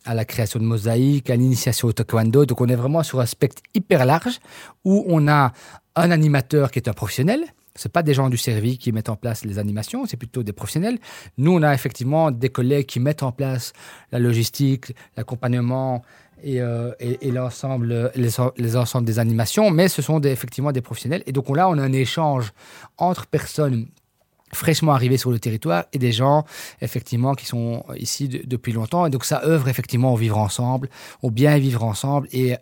à 0.04 0.16
la 0.16 0.26
création 0.26 0.60
de 0.60 0.66
mosaïques, 0.66 1.30
à 1.30 1.36
l'initiation 1.36 1.88
au 1.88 1.94
taekwondo. 1.94 2.48
Donc 2.48 2.60
on 2.60 2.68
est 2.68 2.76
vraiment 2.76 3.04
sur 3.04 3.20
un 3.20 3.28
spectre 3.28 3.62
hyper 3.76 4.06
large 4.06 4.40
où 4.84 5.06
on 5.08 5.28
a 5.28 5.54
un 5.96 6.12
animateur 6.12 6.72
qui 6.72 6.80
est 6.80 6.90
un 6.90 6.94
professionnel. 6.94 7.44
Ce 7.78 7.88
pas 7.88 8.04
des 8.04 8.14
gens 8.14 8.30
du 8.30 8.38
service 8.38 8.78
qui 8.78 8.92
mettent 8.92 9.10
en 9.10 9.16
place 9.16 9.46
les 9.46 9.60
animations, 9.60 10.06
c'est 10.06 10.18
plutôt 10.18 10.44
des 10.44 10.54
professionnels. 10.54 11.00
Nous, 11.38 11.52
on 11.52 11.64
a 11.64 11.74
effectivement 11.74 12.32
des 12.32 12.50
collègues 12.50 12.88
qui 12.88 13.00
mettent 13.00 13.24
en 13.24 13.32
place 13.32 13.72
la 14.12 14.20
logistique, 14.20 14.94
l'accompagnement, 15.16 16.04
euh, 16.46 16.94
et, 17.00 17.32
l'ensemble, 17.32 18.12
les, 18.16 18.76
ensembles 18.76 19.06
des 19.06 19.18
animations, 19.18 19.72
mais 19.72 19.88
ce 19.88 20.04
sont 20.04 20.22
effectivement 20.22 20.72
des 20.72 20.82
professionnels. 20.82 21.24
Et 21.26 21.32
donc 21.32 21.50
là, 21.56 21.68
on 21.68 21.78
a 21.80 21.82
un 21.82 21.94
échange 21.94 22.54
entre 22.98 23.26
personnes 23.26 23.88
fraîchement 24.54 24.94
arrivées 24.94 25.18
sur 25.18 25.32
le 25.32 25.40
territoire 25.40 25.86
et 25.94 25.98
des 25.98 26.12
gens 26.12 26.46
effectivement 26.82 27.34
qui 27.34 27.46
sont 27.46 27.84
ici 27.98 28.30
depuis 28.30 28.72
longtemps. 28.72 29.06
Et 29.06 29.10
donc 29.10 29.26
ça 29.26 29.42
œuvre 29.44 29.68
effectivement 29.68 30.14
au 30.14 30.16
vivre 30.16 30.38
ensemble, 30.38 30.90
au 31.22 31.32
bien 31.32 31.58
vivre 31.58 31.84
ensemble 31.84 32.28
et 32.32 32.56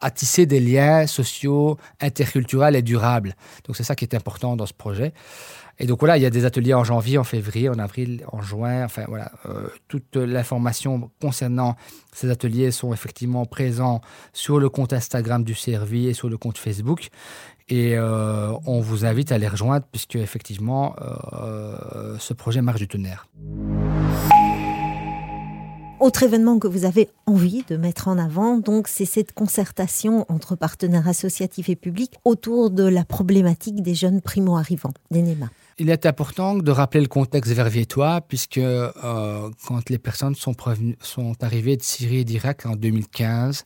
à 0.00 0.10
tisser 0.10 0.46
des 0.46 0.60
liens 0.60 1.06
sociaux, 1.06 1.76
interculturels 2.00 2.76
et 2.76 2.82
durables. 2.82 3.34
Donc 3.66 3.76
c'est 3.76 3.84
ça 3.84 3.94
qui 3.94 4.04
est 4.04 4.14
important 4.14 4.56
dans 4.56 4.66
ce 4.66 4.74
projet. 4.74 5.12
Et 5.80 5.86
donc 5.86 6.00
voilà, 6.00 6.16
il 6.16 6.22
y 6.22 6.26
a 6.26 6.30
des 6.30 6.44
ateliers 6.44 6.74
en 6.74 6.82
janvier, 6.82 7.18
en 7.18 7.24
février, 7.24 7.68
en 7.68 7.78
avril, 7.78 8.24
en 8.32 8.42
juin. 8.42 8.84
Enfin 8.84 9.04
voilà, 9.06 9.30
euh, 9.46 9.68
toute 9.86 10.16
l'information 10.16 11.10
concernant 11.20 11.76
ces 12.12 12.30
ateliers 12.30 12.72
sont 12.72 12.92
effectivement 12.92 13.44
présents 13.44 14.00
sur 14.32 14.58
le 14.58 14.68
compte 14.68 14.92
Instagram 14.92 15.44
du 15.44 15.54
CRV 15.54 16.06
et 16.06 16.14
sur 16.14 16.28
le 16.28 16.36
compte 16.36 16.58
Facebook. 16.58 17.10
Et 17.68 17.96
euh, 17.96 18.52
on 18.66 18.80
vous 18.80 19.04
invite 19.04 19.30
à 19.30 19.38
les 19.38 19.46
rejoindre 19.46 19.86
puisque 19.90 20.16
effectivement, 20.16 20.96
euh, 21.32 22.16
ce 22.18 22.32
projet 22.32 22.60
marche 22.60 22.80
du 22.80 22.88
tonnerre. 22.88 23.28
Autre 26.00 26.22
événement 26.22 26.60
que 26.60 26.68
vous 26.68 26.84
avez 26.84 27.08
envie 27.26 27.64
de 27.68 27.76
mettre 27.76 28.06
en 28.06 28.18
avant, 28.18 28.56
donc, 28.56 28.86
c'est 28.86 29.04
cette 29.04 29.32
concertation 29.32 30.24
entre 30.28 30.54
partenaires 30.54 31.08
associatifs 31.08 31.68
et 31.68 31.74
publics 31.74 32.14
autour 32.24 32.70
de 32.70 32.84
la 32.84 33.04
problématique 33.04 33.82
des 33.82 33.96
jeunes 33.96 34.20
primo-arrivants, 34.20 34.92
des 35.10 35.22
NEMA. 35.22 35.50
Il 35.78 35.90
est 35.90 36.06
important 36.06 36.54
de 36.54 36.70
rappeler 36.70 37.00
le 37.00 37.08
contexte 37.08 37.52
verviétois, 37.52 38.20
puisque 38.20 38.58
euh, 38.58 39.50
quand 39.66 39.90
les 39.90 39.98
personnes 39.98 40.36
sont, 40.36 40.54
sont 41.00 41.34
arrivées 41.42 41.76
de 41.76 41.82
Syrie 41.82 42.18
et 42.18 42.24
d'Irak 42.24 42.66
en 42.66 42.76
2015, 42.76 43.64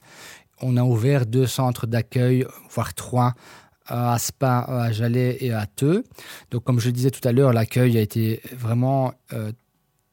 on 0.63 0.79
a 0.79 0.85
ouvert 0.85 1.27
deux 1.27 1.47
centres 1.47 1.87
d'accueil, 1.87 2.47
voire 2.71 2.95
trois, 2.95 3.35
à 3.87 4.19
Spa, 4.19 4.61
à 4.61 4.91
Jalais 4.91 5.37
et 5.41 5.53
à 5.53 5.67
Teux. 5.67 6.05
Donc, 6.51 6.65
comme 6.65 6.81
je 6.81 6.87
le 6.87 6.93
disais 6.93 7.11
tout 7.11 7.27
à 7.29 7.33
l'heure, 7.33 7.53
l'accueil 7.53 7.99
a 7.99 8.01
été 8.01 8.41
vraiment 8.57 9.13
euh, 9.35 9.53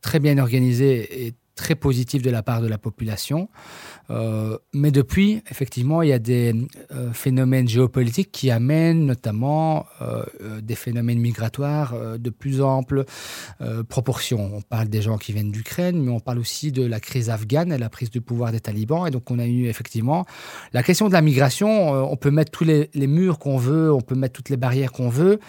très 0.02 0.20
bien 0.20 0.38
organisé 0.38 1.28
et 1.28 1.34
très 1.60 1.76
positif 1.76 2.22
de 2.22 2.32
la 2.32 2.42
part 2.42 2.62
de 2.62 2.68
la 2.68 2.78
population. 2.78 3.50
Euh, 4.10 4.58
mais 4.74 4.92
depuis, 4.92 5.44
effectivement, 5.52 6.02
il 6.02 6.10
y 6.10 6.14
a 6.14 6.20
des 6.20 6.56
euh, 6.92 7.12
phénomènes 7.12 7.68
géopolitiques 7.68 8.32
qui 8.32 8.50
amènent 8.50 9.06
notamment 9.06 9.86
euh, 10.02 10.24
des 10.62 10.76
phénomènes 10.76 11.20
migratoires 11.20 11.94
de 12.18 12.30
plus 12.30 12.62
amples 12.62 13.04
proportions. 13.90 14.52
On 14.54 14.62
parle 14.62 14.88
des 14.88 15.02
gens 15.02 15.18
qui 15.18 15.34
viennent 15.34 15.52
d'Ukraine, 15.52 16.02
mais 16.02 16.12
on 16.12 16.20
parle 16.20 16.40
aussi 16.40 16.72
de 16.72 16.86
la 16.86 17.00
crise 17.00 17.30
afghane 17.30 17.72
et 17.74 17.78
la 17.78 17.90
prise 17.90 18.10
du 18.10 18.22
pouvoir 18.22 18.52
des 18.52 18.62
talibans. 18.62 19.06
Et 19.08 19.12
donc, 19.12 19.30
on 19.30 19.40
a 19.40 19.46
eu 19.46 19.66
effectivement 19.68 20.26
la 20.74 20.82
question 20.82 21.08
de 21.08 21.14
la 21.14 21.22
migration. 21.22 21.70
on 22.12 22.16
peut 22.16 22.32
mettre 22.32 22.52
tous 22.52 22.64
les, 22.64 22.90
les 22.94 23.08
murs 23.08 23.38
qu'on 23.38 23.58
veut, 23.58 23.92
on 23.92 24.02
peut 24.02 24.16
mettre 24.16 24.34
toutes 24.34 24.50
les 24.50 24.58
barrières 24.58 24.92
qu'on 24.92 25.10
veut. 25.10 25.40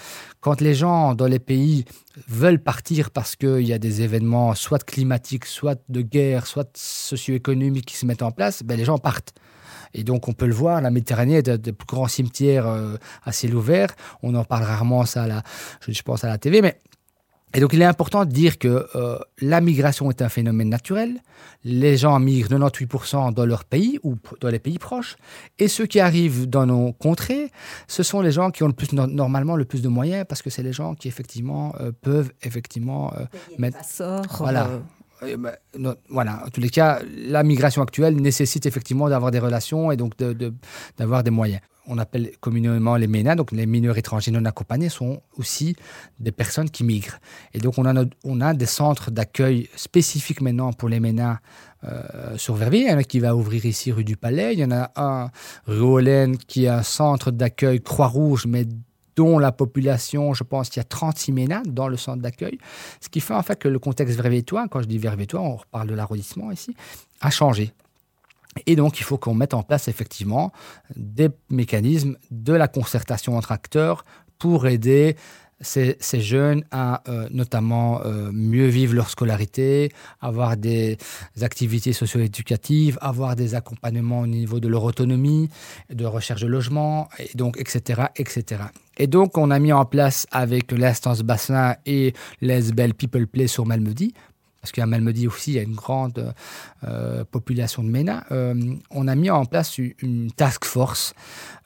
Quand 0.40 0.60
les 0.60 0.74
gens 0.74 1.14
dans 1.14 1.26
les 1.26 1.38
pays 1.38 1.84
veulent 2.28 2.62
partir 2.62 3.10
parce 3.10 3.36
qu'il 3.36 3.66
y 3.66 3.72
a 3.72 3.78
des 3.78 4.02
événements 4.02 4.54
soit 4.54 4.82
climatiques, 4.82 5.44
soit 5.44 5.80
de 5.88 5.99
guerre, 6.00 6.46
soit 6.46 6.70
socio-économiques 6.76 7.86
qui 7.86 7.96
se 7.96 8.06
mettent 8.06 8.22
en 8.22 8.30
place, 8.30 8.62
ben 8.62 8.76
les 8.76 8.84
gens 8.84 8.98
partent. 8.98 9.32
Et 9.92 10.04
donc, 10.04 10.28
on 10.28 10.32
peut 10.32 10.46
le 10.46 10.54
voir, 10.54 10.80
la 10.80 10.90
Méditerranée 10.90 11.38
est 11.38 11.48
un 11.48 11.56
des 11.56 11.72
plus 11.72 11.86
grands 11.86 12.06
cimetières 12.06 12.66
euh, 12.66 12.96
à 13.24 13.32
ciel 13.32 13.54
ouvert. 13.54 13.88
On 14.22 14.34
en 14.36 14.44
parle 14.44 14.62
rarement, 14.62 15.04
ça, 15.04 15.26
la, 15.26 15.42
je 15.86 16.02
pense, 16.02 16.22
à 16.22 16.28
la 16.28 16.38
TV, 16.38 16.62
mais 16.62 16.78
et 17.52 17.58
donc, 17.58 17.72
il 17.72 17.82
est 17.82 17.86
important 17.86 18.24
de 18.24 18.30
dire 18.30 18.58
que 18.58 18.86
euh, 18.94 19.18
la 19.40 19.60
migration 19.60 20.08
est 20.10 20.22
un 20.22 20.28
phénomène 20.28 20.68
naturel. 20.68 21.20
Les 21.64 21.96
gens 21.96 22.18
migrent 22.20 22.48
98% 22.48 23.34
dans 23.34 23.44
leur 23.44 23.64
pays 23.64 23.98
ou 24.04 24.16
dans 24.40 24.48
les 24.48 24.60
pays 24.60 24.78
proches. 24.78 25.16
Et 25.58 25.66
ceux 25.66 25.86
qui 25.86 25.98
arrivent 25.98 26.48
dans 26.48 26.66
nos 26.66 26.92
contrées, 26.92 27.50
ce 27.88 28.04
sont 28.04 28.20
les 28.20 28.30
gens 28.30 28.52
qui 28.52 28.62
ont 28.62 28.68
le 28.68 28.72
plus, 28.72 28.92
normalement 28.92 29.56
le 29.56 29.64
plus 29.64 29.82
de 29.82 29.88
moyens 29.88 30.26
parce 30.28 30.42
que 30.42 30.50
c'est 30.50 30.62
les 30.62 30.72
gens 30.72 30.94
qui, 30.94 31.08
effectivement, 31.08 31.74
euh, 31.80 31.90
peuvent, 32.00 32.30
effectivement, 32.42 33.12
euh, 33.14 33.24
mettre. 33.58 33.78
Voilà. 34.38 34.68
Ben, 35.22 35.52
voilà, 36.08 36.42
en 36.46 36.48
tous 36.48 36.60
les 36.60 36.70
cas, 36.70 37.00
la 37.16 37.42
migration 37.42 37.82
actuelle 37.82 38.16
nécessite 38.16 38.66
effectivement 38.66 39.08
d'avoir 39.08 39.30
des 39.30 39.38
relations 39.38 39.92
et 39.92 39.96
donc 39.96 40.14
d'avoir 40.96 41.22
des 41.22 41.30
moyens 41.30 41.60
on 41.90 41.98
appelle 41.98 42.30
communément 42.40 42.96
les 42.96 43.08
MENA, 43.08 43.34
donc 43.34 43.50
les 43.52 43.66
mineurs 43.66 43.98
étrangers 43.98 44.30
non 44.30 44.44
accompagnés, 44.44 44.88
sont 44.88 45.22
aussi 45.36 45.74
des 46.20 46.30
personnes 46.30 46.70
qui 46.70 46.84
migrent. 46.84 47.18
Et 47.52 47.58
donc 47.58 47.78
on 47.78 47.84
a, 47.84 48.04
on 48.24 48.40
a 48.40 48.54
des 48.54 48.66
centres 48.66 49.10
d'accueil 49.10 49.68
spécifiques 49.74 50.40
maintenant 50.40 50.72
pour 50.72 50.88
les 50.88 51.00
MENA 51.00 51.40
euh, 51.84 52.36
sur 52.36 52.54
Verviers. 52.54 52.82
Il 52.82 52.90
y 52.90 52.92
en 52.92 52.98
a 52.98 53.04
qui 53.04 53.18
va 53.18 53.34
ouvrir 53.34 53.66
ici 53.66 53.90
rue 53.90 54.04
du 54.04 54.16
Palais. 54.16 54.52
Il 54.52 54.60
y 54.60 54.64
en 54.64 54.70
a 54.70 54.92
un 54.96 55.30
rue 55.66 55.80
Hollen 55.80 56.36
qui 56.36 56.66
est 56.66 56.68
un 56.68 56.84
centre 56.84 57.32
d'accueil 57.32 57.80
Croix-Rouge, 57.80 58.46
mais 58.46 58.66
dont 59.20 59.38
la 59.38 59.52
population, 59.52 60.32
je 60.32 60.44
pense 60.44 60.70
qu'il 60.70 60.80
y 60.80 60.80
a 60.80 60.84
36 60.84 61.32
MENA 61.32 61.62
dans 61.66 61.88
le 61.88 61.98
centre 61.98 62.22
d'accueil. 62.22 62.56
Ce 63.02 63.10
qui 63.10 63.20
fait 63.20 63.34
en 63.34 63.42
fait 63.42 63.58
que 63.58 63.68
le 63.68 63.78
contexte 63.78 64.16
vervétois, 64.16 64.66
quand 64.68 64.80
je 64.80 64.86
dis 64.86 64.96
vervétois, 64.96 65.42
on 65.42 65.56
reparle 65.56 65.88
de 65.88 65.94
l'arrondissement 65.94 66.50
ici, 66.50 66.74
a 67.20 67.28
changé. 67.28 67.74
Et 68.66 68.76
donc, 68.76 68.98
il 68.98 69.02
faut 69.02 69.18
qu'on 69.18 69.34
mette 69.34 69.52
en 69.52 69.62
place 69.62 69.88
effectivement 69.88 70.52
des 70.96 71.28
mécanismes 71.50 72.16
de 72.30 72.54
la 72.54 72.66
concertation 72.66 73.36
entre 73.36 73.52
acteurs 73.52 74.06
pour 74.38 74.66
aider 74.66 75.16
ces, 75.60 76.20
jeunes 76.20 76.64
à 76.70 77.02
euh, 77.08 77.28
notamment 77.30 78.00
euh, 78.04 78.30
mieux 78.32 78.66
vivre 78.66 78.94
leur 78.94 79.10
scolarité, 79.10 79.92
avoir 80.20 80.56
des 80.56 80.96
activités 81.40 81.92
socio-éducatives, 81.92 82.98
avoir 83.00 83.36
des 83.36 83.54
accompagnements 83.54 84.20
au 84.20 84.26
niveau 84.26 84.60
de 84.60 84.68
leur 84.68 84.84
autonomie, 84.84 85.50
de 85.90 86.04
recherche 86.04 86.42
de 86.42 86.46
logement, 86.46 87.08
et 87.18 87.30
donc, 87.34 87.58
etc., 87.58 88.02
etc. 88.16 88.62
Et 88.98 89.06
donc, 89.06 89.38
on 89.38 89.50
a 89.50 89.58
mis 89.58 89.72
en 89.72 89.84
place 89.84 90.26
avec 90.30 90.72
l'instance 90.72 91.22
bassin 91.22 91.76
et 91.86 92.12
l'ESBEL 92.40 92.94
People 92.94 93.26
Play 93.26 93.46
sur 93.46 93.66
Malmedy 93.66 94.14
parce 94.60 94.72
qu'à 94.72 94.86
Malmedy 94.86 95.26
aussi, 95.26 95.52
il 95.52 95.54
y 95.54 95.58
a 95.58 95.62
une 95.62 95.74
grande 95.74 96.34
euh, 96.84 97.24
population 97.24 97.82
de 97.82 97.88
MENA, 97.88 98.24
euh, 98.30 98.54
on 98.90 99.08
a 99.08 99.14
mis 99.14 99.30
en 99.30 99.44
place 99.46 99.78
une, 99.78 100.30
task 100.32 100.64
force. 100.64 101.14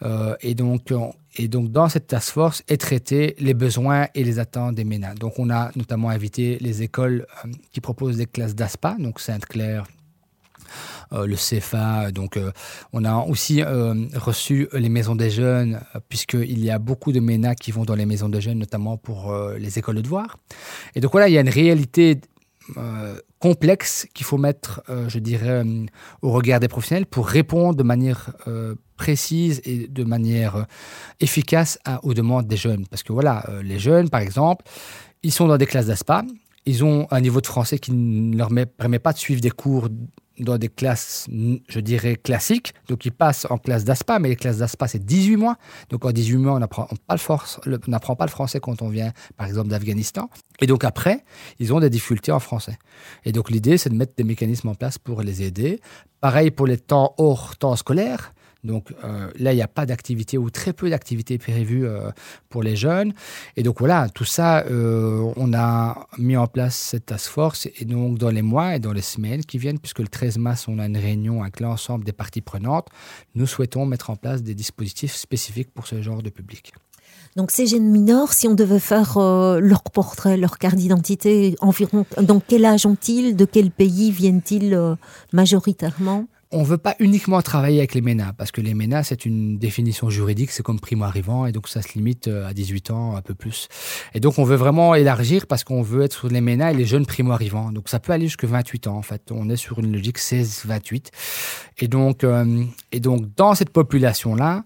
Euh, 0.02 0.36
et, 0.40 0.54
donc, 0.54 0.92
et 1.36 1.48
donc, 1.48 1.72
dans 1.72 1.88
cette 1.88 2.06
task 2.06 2.32
force 2.32 2.62
est 2.68 2.80
traité 2.80 3.34
les 3.38 3.54
besoins 3.54 4.06
et 4.14 4.22
les 4.22 4.38
attentes 4.38 4.76
des 4.76 4.84
MENA. 4.84 5.14
Donc, 5.14 5.38
on 5.38 5.50
a 5.50 5.70
notamment 5.74 6.08
invité 6.08 6.58
les 6.60 6.82
écoles 6.82 7.26
qui 7.72 7.80
proposent 7.80 8.16
des 8.16 8.26
classes 8.26 8.54
d'ASPA, 8.54 8.96
donc 8.98 9.18
Sainte-Claire, 9.20 9.84
le 11.12 11.36
CFA. 11.36 12.10
Donc, 12.10 12.38
on 12.92 13.04
a 13.04 13.16
aussi 13.16 13.62
reçu 13.62 14.68
les 14.72 14.88
maisons 14.88 15.14
des 15.14 15.30
jeunes, 15.30 15.80
puisqu'il 16.08 16.64
y 16.64 16.70
a 16.70 16.78
beaucoup 16.78 17.12
de 17.12 17.20
MENA 17.20 17.54
qui 17.54 17.70
vont 17.70 17.84
dans 17.84 17.94
les 17.94 18.06
maisons 18.06 18.28
des 18.28 18.40
jeunes, 18.40 18.58
notamment 18.58 18.96
pour 18.96 19.34
les 19.58 19.78
écoles 19.78 19.96
de 19.96 20.00
devoirs. 20.00 20.36
Et 20.94 21.00
donc, 21.00 21.12
voilà, 21.12 21.28
il 21.28 21.32
y 21.32 21.38
a 21.38 21.40
une 21.40 21.48
réalité 21.48 22.20
euh, 22.78 23.18
complexe 23.40 24.06
qu'il 24.14 24.24
faut 24.24 24.38
mettre, 24.38 24.82
euh, 24.88 25.06
je 25.08 25.18
dirais, 25.18 25.64
euh, 25.64 25.84
au 26.22 26.30
regard 26.32 26.60
des 26.60 26.68
professionnels 26.68 27.04
pour 27.04 27.26
répondre 27.26 27.74
de 27.74 27.82
manière 27.82 28.32
précise 28.96 29.60
et 29.64 29.86
de 29.88 30.04
manière 30.04 30.66
efficace 31.20 31.78
aux 32.02 32.14
demandes 32.14 32.46
des 32.46 32.56
jeunes. 32.56 32.86
Parce 32.86 33.02
que 33.02 33.12
voilà, 33.12 33.44
les 33.62 33.78
jeunes, 33.78 34.08
par 34.08 34.20
exemple, 34.20 34.64
ils 35.22 35.32
sont 35.32 35.46
dans 35.46 35.58
des 35.58 35.66
classes 35.66 35.86
d'ASPA 35.86 36.22
ils 36.66 36.84
ont 36.84 37.06
un 37.10 37.20
niveau 37.20 37.40
de 37.40 37.46
français 37.46 37.78
qui 37.78 37.92
ne 37.92 38.36
leur 38.36 38.50
permet 38.76 38.98
pas 38.98 39.12
de 39.12 39.18
suivre 39.18 39.40
des 39.40 39.50
cours 39.50 39.88
dans 40.40 40.58
des 40.58 40.68
classes, 40.68 41.28
je 41.68 41.78
dirais, 41.78 42.16
classiques. 42.16 42.74
Donc, 42.88 43.04
ils 43.04 43.12
passent 43.12 43.46
en 43.50 43.58
classe 43.58 43.84
d'ASPA, 43.84 44.18
mais 44.18 44.30
les 44.30 44.36
classes 44.36 44.58
d'ASPA, 44.58 44.88
c'est 44.88 45.04
18 45.04 45.36
mois. 45.36 45.56
Donc, 45.90 46.04
en 46.04 46.10
18 46.10 46.36
mois, 46.38 46.54
on 46.54 46.58
n'apprend 46.58 46.88
pas, 47.06 47.14
le 48.24 48.30
français 48.30 48.58
quand 48.60 48.82
on 48.82 48.88
vient, 48.88 49.12
par 49.36 49.46
exemple, 49.46 49.68
d'Afghanistan. 49.68 50.28
Et 50.60 50.66
donc, 50.66 50.82
après, 50.82 51.24
ils 51.60 51.72
ont 51.72 51.78
des 51.78 51.90
difficultés 51.90 52.32
en 52.32 52.40
français. 52.40 52.78
Et 53.24 53.30
donc, 53.30 53.50
l'idée, 53.50 53.78
c'est 53.78 53.90
de 53.90 53.94
mettre 53.94 54.14
des 54.16 54.24
mécanismes 54.24 54.68
en 54.68 54.74
place 54.74 54.98
pour 54.98 55.22
les 55.22 55.42
aider. 55.42 55.80
Pareil 56.20 56.50
pour 56.50 56.66
les 56.66 56.78
temps 56.78 57.14
hors 57.18 57.56
temps 57.56 57.76
scolaire. 57.76 58.34
Donc 58.64 58.92
euh, 59.04 59.30
là, 59.38 59.52
il 59.52 59.56
n'y 59.56 59.62
a 59.62 59.68
pas 59.68 59.86
d'activité 59.86 60.38
ou 60.38 60.50
très 60.50 60.72
peu 60.72 60.88
d'activités 60.90 61.38
prévues 61.38 61.86
euh, 61.86 62.10
pour 62.48 62.62
les 62.62 62.76
jeunes. 62.76 63.12
Et 63.56 63.62
donc 63.62 63.78
voilà, 63.78 64.08
tout 64.08 64.24
ça, 64.24 64.64
euh, 64.64 65.32
on 65.36 65.52
a 65.52 66.06
mis 66.18 66.36
en 66.36 66.46
place 66.46 66.74
cette 66.74 67.06
task 67.06 67.30
force. 67.30 67.68
Et 67.78 67.84
donc 67.84 68.18
dans 68.18 68.30
les 68.30 68.42
mois 68.42 68.74
et 68.74 68.78
dans 68.78 68.92
les 68.92 69.02
semaines 69.02 69.44
qui 69.44 69.58
viennent, 69.58 69.78
puisque 69.78 70.00
le 70.00 70.08
13 70.08 70.38
mars, 70.38 70.66
on 70.66 70.78
a 70.78 70.86
une 70.86 70.96
réunion 70.96 71.42
avec 71.42 71.60
l'ensemble 71.60 72.04
des 72.04 72.12
parties 72.12 72.40
prenantes, 72.40 72.88
nous 73.34 73.46
souhaitons 73.46 73.84
mettre 73.84 74.10
en 74.10 74.16
place 74.16 74.42
des 74.42 74.54
dispositifs 74.54 75.14
spécifiques 75.14 75.72
pour 75.72 75.86
ce 75.86 76.00
genre 76.00 76.22
de 76.22 76.30
public. 76.30 76.72
Donc 77.36 77.50
ces 77.50 77.66
jeunes 77.66 77.90
mineurs, 77.90 78.32
si 78.32 78.46
on 78.46 78.54
devait 78.54 78.78
faire 78.78 79.18
leur 79.18 79.82
portrait, 79.82 80.36
leur 80.36 80.58
carte 80.58 80.76
d'identité, 80.76 81.56
environ 81.60 82.06
dans 82.22 82.38
quel 82.38 82.64
âge 82.64 82.86
ont-ils, 82.86 83.34
de 83.34 83.44
quel 83.44 83.72
pays 83.72 84.12
viennent-ils 84.12 84.96
majoritairement? 85.32 86.26
On 86.50 86.60
ne 86.60 86.64
veut 86.64 86.78
pas 86.78 86.94
uniquement 86.98 87.40
travailler 87.42 87.78
avec 87.78 87.94
les 87.94 88.00
MENA, 88.00 88.32
parce 88.36 88.52
que 88.52 88.60
les 88.60 88.74
MENA, 88.74 89.02
c'est 89.02 89.24
une 89.24 89.58
définition 89.58 90.10
juridique, 90.10 90.50
c'est 90.50 90.62
comme 90.62 90.80
primo-arrivant, 90.80 91.46
et 91.46 91.52
donc 91.52 91.68
ça 91.68 91.82
se 91.82 91.94
limite 91.94 92.28
euh, 92.28 92.46
à 92.46 92.52
18 92.52 92.90
ans, 92.90 93.16
un 93.16 93.22
peu 93.22 93.34
plus. 93.34 93.68
Et 94.14 94.20
donc 94.20 94.38
on 94.38 94.44
veut 94.44 94.56
vraiment 94.56 94.94
élargir, 94.94 95.46
parce 95.46 95.64
qu'on 95.64 95.82
veut 95.82 96.02
être 96.02 96.12
sur 96.12 96.28
les 96.28 96.40
MENA 96.40 96.72
et 96.72 96.74
les 96.74 96.86
jeunes 96.86 97.06
primo-arrivants. 97.06 97.72
Donc 97.72 97.88
ça 97.88 98.00
peut 98.00 98.12
aller 98.12 98.26
jusqu'à 98.26 98.46
28 98.46 98.86
ans, 98.86 98.96
en 98.96 99.02
fait. 99.02 99.30
On 99.30 99.48
est 99.50 99.56
sur 99.56 99.78
une 99.78 99.92
logique 99.92 100.18
16-28. 100.18 101.08
Et 101.78 101.88
donc, 101.88 102.24
euh, 102.24 102.64
et 102.92 103.00
donc 103.00 103.34
dans 103.36 103.54
cette 103.54 103.70
population-là, 103.70 104.64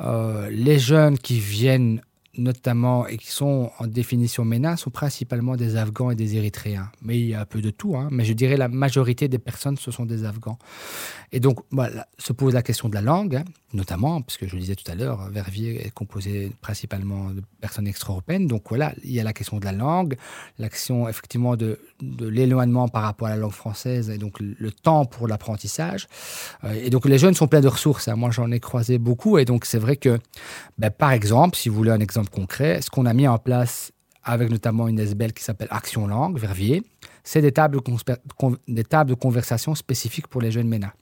euh, 0.00 0.48
les 0.50 0.78
jeunes 0.78 1.18
qui 1.18 1.38
viennent 1.38 2.00
notamment, 2.36 3.06
et 3.06 3.16
qui 3.16 3.30
sont 3.30 3.70
en 3.78 3.86
définition 3.86 4.44
MENA, 4.44 4.76
sont 4.76 4.90
principalement 4.90 5.56
des 5.56 5.76
Afghans 5.76 6.10
et 6.10 6.14
des 6.14 6.36
Érythréens. 6.36 6.90
Mais 7.02 7.18
il 7.18 7.26
y 7.26 7.34
a 7.34 7.40
un 7.40 7.44
peu 7.44 7.60
de 7.60 7.70
tout, 7.70 7.96
hein. 7.96 8.08
mais 8.10 8.24
je 8.24 8.32
dirais 8.32 8.56
la 8.56 8.68
majorité 8.68 9.28
des 9.28 9.38
personnes, 9.38 9.76
ce 9.76 9.90
sont 9.90 10.06
des 10.06 10.24
Afghans. 10.24 10.58
Et 11.32 11.40
donc, 11.40 11.60
voilà, 11.70 12.06
se 12.18 12.32
pose 12.32 12.54
la 12.54 12.62
question 12.62 12.88
de 12.88 12.94
la 12.94 13.00
langue, 13.00 13.36
hein, 13.36 13.44
notamment, 13.72 14.20
puisque 14.22 14.46
je 14.46 14.54
le 14.54 14.60
disais 14.60 14.74
tout 14.74 14.90
à 14.90 14.94
l'heure, 14.94 15.28
Verviers 15.30 15.86
est 15.86 15.90
composé 15.90 16.52
principalement 16.60 17.30
de 17.30 17.42
personnes 17.60 17.86
extra-européennes. 17.86 18.46
Donc 18.46 18.64
voilà, 18.68 18.94
il 19.04 19.12
y 19.12 19.20
a 19.20 19.24
la 19.24 19.32
question 19.32 19.58
de 19.58 19.64
la 19.64 19.72
langue, 19.72 20.16
l'action 20.58 21.08
effectivement 21.08 21.56
de, 21.56 21.78
de 22.00 22.26
l'éloignement 22.26 22.88
par 22.88 23.02
rapport 23.02 23.28
à 23.28 23.30
la 23.30 23.36
langue 23.36 23.52
française, 23.52 24.10
et 24.10 24.18
donc 24.18 24.40
le, 24.40 24.70
temps 24.70 25.04
pour 25.04 25.28
l'apprentissage. 25.28 26.08
Euh, 26.64 26.72
et 26.72 26.90
donc 26.90 27.06
les 27.06 27.18
jeunes 27.18 27.34
sont 27.34 27.48
pleins 27.48 27.60
de 27.60 27.68
ressources. 27.68 28.08
Hein. 28.08 28.16
Moi, 28.16 28.30
j'en 28.30 28.50
ai 28.50 28.60
croisé 28.60 28.98
beaucoup. 28.98 29.38
Et 29.38 29.44
donc 29.44 29.64
c'est 29.64 29.78
vrai 29.78 29.96
que, 29.96 30.18
ben, 30.78 30.90
par 30.90 31.12
exemple, 31.12 31.56
si 31.56 31.68
vous 31.68 31.76
voulez 31.76 31.90
un 31.90 32.00
exemple 32.00 32.19
concret, 32.28 32.82
ce 32.82 32.90
qu'on 32.90 33.06
a 33.06 33.14
mis 33.14 33.26
en 33.26 33.38
place 33.38 33.92
avec 34.22 34.50
notamment 34.50 34.88
une 34.88 34.98
SBL 34.98 35.32
qui 35.32 35.42
s'appelle 35.42 35.68
Action 35.70 36.06
Langue, 36.06 36.38
Verviers, 36.38 36.82
c'est 37.24 37.40
des 37.40 37.52
tables, 37.52 37.78
de 37.78 39.14
conversation 39.14 39.74
spécifiques 39.74 40.26
pour 40.26 40.42
les 40.42 40.50
jeunes 40.50 40.68
MENA. 40.68 40.92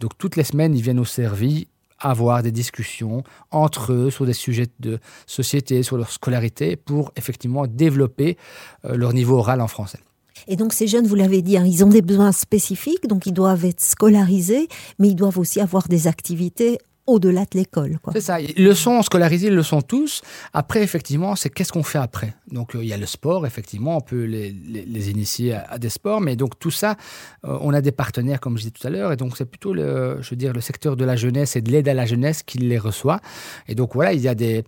Donc 0.00 0.18
toutes 0.18 0.36
les 0.36 0.44
semaines, 0.44 0.74
ils 0.74 0.82
viennent 0.82 0.98
au 0.98 1.04
service 1.04 1.66
avoir 2.00 2.42
des 2.42 2.52
discussions 2.52 3.22
entre 3.50 3.92
eux 3.92 4.10
sur 4.10 4.26
des 4.26 4.32
sujets 4.32 4.66
de 4.80 4.98
société, 5.26 5.82
sur 5.82 5.96
leur 5.96 6.10
scolarité, 6.10 6.76
pour 6.76 7.12
effectivement 7.16 7.66
développer 7.66 8.36
euh, 8.84 8.96
leur 8.96 9.12
niveau 9.12 9.38
oral 9.38 9.60
en 9.60 9.68
français. 9.68 10.00
Et 10.48 10.56
donc 10.56 10.72
ces 10.72 10.86
jeunes, 10.86 11.06
vous 11.06 11.14
l'avez 11.14 11.42
dit, 11.42 11.56
hein, 11.56 11.64
ils 11.64 11.84
ont 11.84 11.88
des 11.88 12.02
besoins 12.02 12.32
spécifiques, 12.32 13.06
donc 13.06 13.26
ils 13.26 13.32
doivent 13.32 13.64
être 13.64 13.80
scolarisés, 13.80 14.68
mais 14.98 15.08
ils 15.08 15.14
doivent 15.14 15.38
aussi 15.38 15.60
avoir 15.60 15.88
des 15.88 16.06
activités 16.06 16.78
au-delà 17.06 17.42
de 17.42 17.58
l'école. 17.58 17.98
C'est 18.12 18.20
ça. 18.20 18.38
Le 18.40 18.74
sont 18.74 19.02
scolarisés, 19.02 19.48
ils 19.48 19.54
le 19.54 19.62
sont 19.62 19.82
tous. 19.82 20.22
Après, 20.52 20.82
effectivement, 20.82 21.36
c'est 21.36 21.50
qu'est-ce 21.50 21.72
qu'on 21.72 21.82
fait 21.82 21.98
après? 21.98 22.34
Donc, 22.50 22.74
euh, 22.74 22.82
il 22.82 22.88
y 22.88 22.92
a 22.92 22.96
le 22.96 23.06
sport, 23.06 23.46
effectivement, 23.46 23.96
on 23.96 24.00
peut 24.00 24.24
les, 24.24 24.50
les, 24.52 25.10
initier 25.10 25.54
à, 25.54 25.78
des 25.78 25.90
sports, 25.90 26.20
mais 26.20 26.36
donc 26.36 26.58
tout 26.58 26.70
ça, 26.70 26.96
euh, 27.44 27.58
on 27.60 27.74
a 27.74 27.80
des 27.80 27.92
partenaires, 27.92 28.40
comme 28.40 28.56
je 28.56 28.62
disais 28.62 28.70
tout 28.70 28.86
à 28.86 28.90
l'heure, 28.90 29.12
et 29.12 29.16
donc 29.16 29.36
c'est 29.36 29.44
plutôt 29.44 29.74
le, 29.74 30.18
je 30.20 30.34
veux 30.34 30.52
le 30.52 30.60
secteur 30.60 30.96
de 30.96 31.04
la 31.04 31.16
jeunesse 31.16 31.56
et 31.56 31.60
de 31.60 31.70
l'aide 31.70 31.88
à 31.88 31.94
la 31.94 32.06
jeunesse 32.06 32.42
qui 32.42 32.58
les 32.58 32.78
reçoit. 32.78 33.20
Et 33.68 33.74
donc 33.74 33.94
voilà, 33.94 34.12
il 34.12 34.20
y 34.20 34.28
a 34.28 34.34
des, 34.34 34.64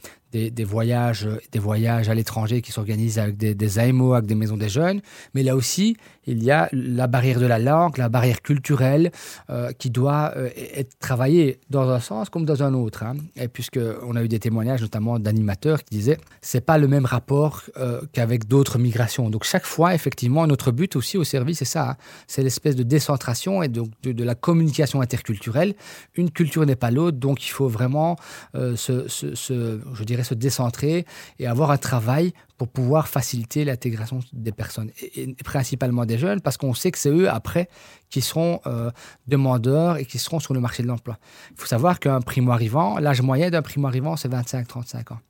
des, 0.50 0.64
voyages, 0.64 1.28
des 1.52 1.58
voyages 1.58 2.08
à 2.08 2.14
l'étranger 2.14 2.62
qui 2.62 2.72
s'organisent 2.72 3.18
avec 3.18 3.36
des, 3.36 3.54
des, 3.54 3.78
AMO, 3.78 4.14
avec 4.14 4.26
des 4.26 4.34
maisons 4.34 4.56
des 4.56 4.68
jeunes. 4.68 5.00
Mais 5.34 5.42
là 5.42 5.56
aussi, 5.56 5.96
il 6.26 6.42
y 6.42 6.50
a 6.50 6.68
la 6.72 7.06
barrière 7.06 7.40
de 7.40 7.46
la 7.46 7.58
langue, 7.58 7.98
la 7.98 8.08
barrière 8.08 8.42
culturelle 8.42 9.10
euh, 9.50 9.72
qui 9.72 9.90
doit 9.90 10.32
euh, 10.36 10.50
être 10.74 10.98
travaillée 10.98 11.60
dans 11.70 11.88
un 11.88 12.00
sens 12.00 12.30
comme 12.30 12.44
dans 12.44 12.62
un 12.62 12.74
autre. 12.74 13.04
Hein. 13.04 13.14
Et 13.36 13.48
puisqu'on 13.48 14.16
a 14.16 14.22
eu 14.22 14.28
des 14.28 14.38
témoignages 14.38 14.82
notamment 14.82 15.18
d'animateurs 15.18 15.84
qui 15.84 15.96
disaient 15.96 16.18
c'est 16.40 16.64
pas 16.64 16.78
le 16.78 16.88
même 16.88 17.04
rapport 17.04 17.62
euh, 17.76 18.00
qu'avec 18.12 18.46
d'autres 18.48 18.78
migrations. 18.78 19.30
Donc 19.30 19.44
chaque 19.44 19.66
fois, 19.66 19.94
effectivement, 19.94 20.46
notre 20.46 20.72
but 20.72 20.96
aussi 20.96 21.16
au 21.16 21.24
service, 21.24 21.58
c'est 21.58 21.64
ça, 21.64 21.90
hein. 21.90 21.96
c'est 22.26 22.42
l'espèce 22.42 22.76
de 22.76 22.82
décentration 22.82 23.62
et 23.62 23.68
donc 23.68 23.88
de, 24.02 24.24
la 24.26 24.34
communication 24.34 25.00
interculturelle. 25.00 25.74
Une 26.16 26.30
culture 26.30 26.66
n'est 26.66 26.74
pas 26.74 26.90
l'autre, 26.90 27.18
donc 27.18 27.46
il 27.46 27.50
faut 27.50 27.68
vraiment 27.68 28.16
se, 28.54 29.06
je 29.06 30.04
dirais, 30.04 30.24
se 30.26 30.34
décentrer 30.34 31.06
et 31.38 31.46
avoir 31.46 31.70
un 31.70 31.78
travail 31.78 32.32
pour 32.58 32.68
pouvoir 32.68 33.08
faciliter 33.08 33.64
l'intégration 33.64 34.20
des 34.32 34.52
personnes, 34.52 34.90
et, 35.14 35.34
principalement 35.44 36.06
des 36.06 36.18
jeunes, 36.18 36.40
parce 36.40 36.56
qu'on 36.56 36.74
sait 36.74 36.90
que 36.90 36.98
c'est 36.98 37.10
eux, 37.10 37.28
après, 37.30 37.68
qui 38.10 38.20
seront 38.20 38.60
euh, 38.66 38.90
demandeurs 39.26 39.98
et 39.98 40.04
qui 40.04 40.18
seront 40.18 40.40
sur 40.40 40.54
le 40.54 40.60
marché 40.60 40.82
de 40.82 40.88
l'emploi. 40.88 41.18
Il 41.52 41.60
faut 41.60 41.66
savoir 41.66 42.00
qu'un 42.00 42.20
primo-arrivant, 42.20 42.98
l'âge 42.98 43.22
moyen 43.22 43.50
d'un 43.50 43.62
primo-arrivant, 43.62 44.16
c'est 44.16 44.28
25-35 44.28 45.12
ans. 45.12 45.20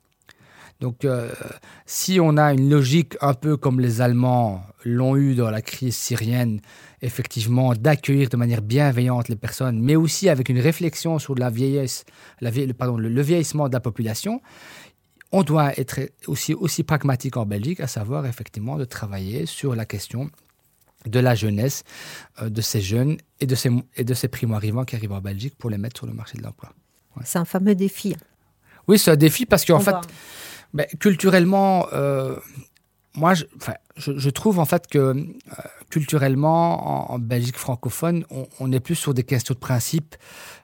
Donc, 0.80 1.04
euh, 1.04 1.30
si 1.86 2.18
on 2.20 2.36
a 2.36 2.52
une 2.52 2.68
logique 2.68 3.16
un 3.20 3.34
peu 3.34 3.56
comme 3.56 3.80
les 3.80 4.00
Allemands 4.00 4.62
l'ont 4.84 5.16
eu 5.16 5.34
dans 5.34 5.50
la 5.50 5.62
crise 5.62 5.96
syrienne, 5.96 6.60
effectivement, 7.00 7.72
d'accueillir 7.74 8.28
de 8.28 8.36
manière 8.36 8.62
bienveillante 8.62 9.28
les 9.28 9.36
personnes, 9.36 9.80
mais 9.80 9.96
aussi 9.96 10.28
avec 10.28 10.48
une 10.48 10.60
réflexion 10.60 11.18
sur 11.18 11.34
la 11.34 11.48
vieillesse, 11.48 12.04
la 12.40 12.50
pardon, 12.76 12.98
le, 12.98 13.22
vieillissement 13.22 13.68
de 13.68 13.72
la 13.72 13.80
population, 13.80 14.42
on 15.32 15.42
doit 15.42 15.78
être 15.78 16.00
aussi, 16.26 16.54
aussi 16.54 16.82
pragmatique 16.82 17.36
en 17.36 17.46
Belgique, 17.46 17.80
à 17.80 17.86
savoir 17.86 18.26
effectivement 18.26 18.76
de 18.76 18.84
travailler 18.84 19.46
sur 19.46 19.74
la 19.74 19.86
question 19.86 20.30
de 21.06 21.20
la 21.20 21.34
jeunesse 21.34 21.84
euh, 22.42 22.50
de 22.50 22.60
ces 22.60 22.80
jeunes 22.80 23.16
et 23.40 23.46
de 23.46 23.54
ces, 23.54 23.70
et 23.96 24.04
de 24.04 24.14
ces 24.14 24.28
primo-arrivants 24.28 24.84
qui 24.84 24.96
arrivent 24.96 25.12
en 25.12 25.20
Belgique 25.20 25.54
pour 25.56 25.70
les 25.70 25.78
mettre 25.78 25.98
sur 25.98 26.06
le 26.06 26.12
marché 26.12 26.36
de 26.36 26.42
l'emploi. 26.42 26.72
C'est 27.24 27.38
un 27.38 27.44
fameux 27.44 27.74
défi. 27.74 28.14
Oui, 28.88 28.98
c'est 28.98 29.10
un 29.10 29.16
défi 29.16 29.46
parce 29.46 29.64
qu'en 29.64 29.80
fait, 29.80 29.94
ben, 30.76 30.86
culturellement, 31.00 31.86
euh, 31.92 32.36
moi, 33.14 33.32
je, 33.32 33.44
je, 33.96 34.30
trouve 34.30 34.58
en 34.58 34.64
fait 34.64 34.86
que 34.86 34.98
euh, 34.98 35.14
culturellement, 35.90 37.12
en, 37.12 37.18
Belgique 37.18 37.56
francophone, 37.56 38.24
on, 38.30 38.46
on, 38.60 38.72
est 38.72 38.80
plus 38.80 38.94
sur 38.94 39.14
des 39.14 39.22
questions 39.22 39.54
de 39.54 39.58
principe 39.58 40.16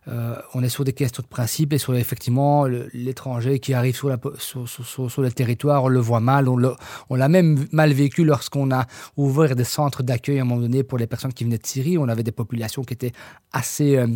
euh, 0.09 0.35
on 0.55 0.65
est 0.65 0.69
sur 0.69 0.83
des 0.83 0.93
questions 0.93 1.23
de 1.23 1.29
principe 1.29 1.73
et 1.73 1.79
sur 1.79 1.95
effectivement 1.95 2.67
l'étranger 2.67 3.61
qui 3.61 3.73
arrive 3.73 3.95
sur, 3.95 4.09
le 4.09 5.31
territoire, 5.31 5.85
on 5.85 5.89
le 5.89 6.01
voit 6.01 6.19
mal, 6.19 6.49
on 6.49 7.15
l'a 7.15 7.29
même 7.29 7.67
mal 7.71 7.93
vécu 7.93 8.25
lorsqu'on 8.25 8.73
a 8.73 8.87
ouvert 9.17 9.55
des 9.55 9.65
centres 9.65 10.03
d'accueil 10.03 10.41
à 10.41 10.43
un 10.43 10.45
moment 10.45 10.61
donné 10.61 10.83
pour 10.83 10.99
les 10.99 11.07
personnes 11.07 11.33
qui 11.33 11.45
venaient 11.45 11.59
de 11.59 11.67
Syrie. 11.67 11.99
On 11.99 12.09
avait 12.09 12.25
des 12.25 12.33
populations 12.33 12.83
qui 12.83 12.95
étaient 12.95 13.13
assez 13.53 13.97
euh, 13.97 14.09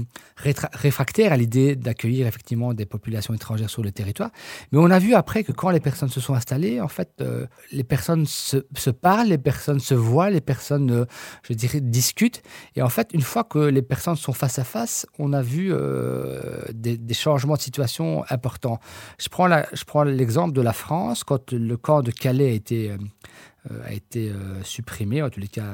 réfractaires 0.72 1.32
à 1.32 1.36
l'idée 1.36 1.76
d'accueillir 1.76 2.26
effectivement 2.26 2.74
des 2.74 2.86
populations 2.86 3.32
étrangères 3.32 3.70
sur 3.70 3.84
le 3.84 3.92
territoire. 3.92 4.30
Mais 4.72 4.78
on 4.78 4.90
a 4.90 4.98
vu 4.98 5.14
après 5.14 5.44
que 5.44 5.52
quand 5.52 5.70
les 5.70 5.80
personnes 5.80 6.08
se 6.08 6.20
sont 6.20 6.34
installées, 6.34 6.80
en 6.80 6.88
fait, 6.88 7.22
les 7.70 7.84
personnes 7.84 8.26
se, 8.26 8.58
se, 8.76 8.90
les 9.26 9.38
personnes 9.38 9.80
se 9.80 9.94
voient, 9.94 10.30
les 10.30 10.40
personnes, 10.40 11.06
je 11.42 11.52
dirais, 11.52 11.80
discutent. 11.80 12.42
Et 12.74 12.82
en 12.82 12.88
fait, 12.88 13.10
une 13.12 13.22
fois 13.22 13.44
que 13.44 13.58
les 13.58 13.82
personnes 13.82 14.16
sont 14.16 14.32
face 14.32 14.58
à 14.58 14.64
face, 14.64 15.06
on 15.18 15.32
a 15.32 15.42
vu 15.42 15.72
euh, 15.72 16.40
des, 16.72 17.14
changements 17.14 17.54
de 17.54 17.60
situation 17.60 18.24
importants. 18.28 18.78
Je 19.18 19.28
prends, 19.28 20.04
l'exemple 20.04 20.52
de 20.52 20.60
la 20.60 20.72
France, 20.72 21.24
quand 21.24 21.52
le 21.52 21.76
camp 21.76 22.02
de 22.02 22.10
Calais 22.10 22.50
a 22.50 22.52
été, 22.52 22.90
euh, 22.90 23.82
a 23.84 23.92
été 23.92 24.30
euh, 24.30 24.62
supprimé, 24.62 25.22
en 25.22 25.30
tous 25.30 25.40
les 25.40 25.48
cas, 25.48 25.64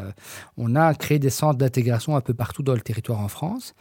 on 0.56 0.76
a 0.76 0.94
créé 0.94 1.18
des 1.18 1.30
centres 1.30 1.58
d'intégration 1.58 2.16
un 2.16 2.20
peu 2.20 2.34
partout 2.34 2.62
dans 2.62 2.74
le 2.74 2.80
territoire 2.80 3.20
en 3.20 3.28
France. 3.28 3.74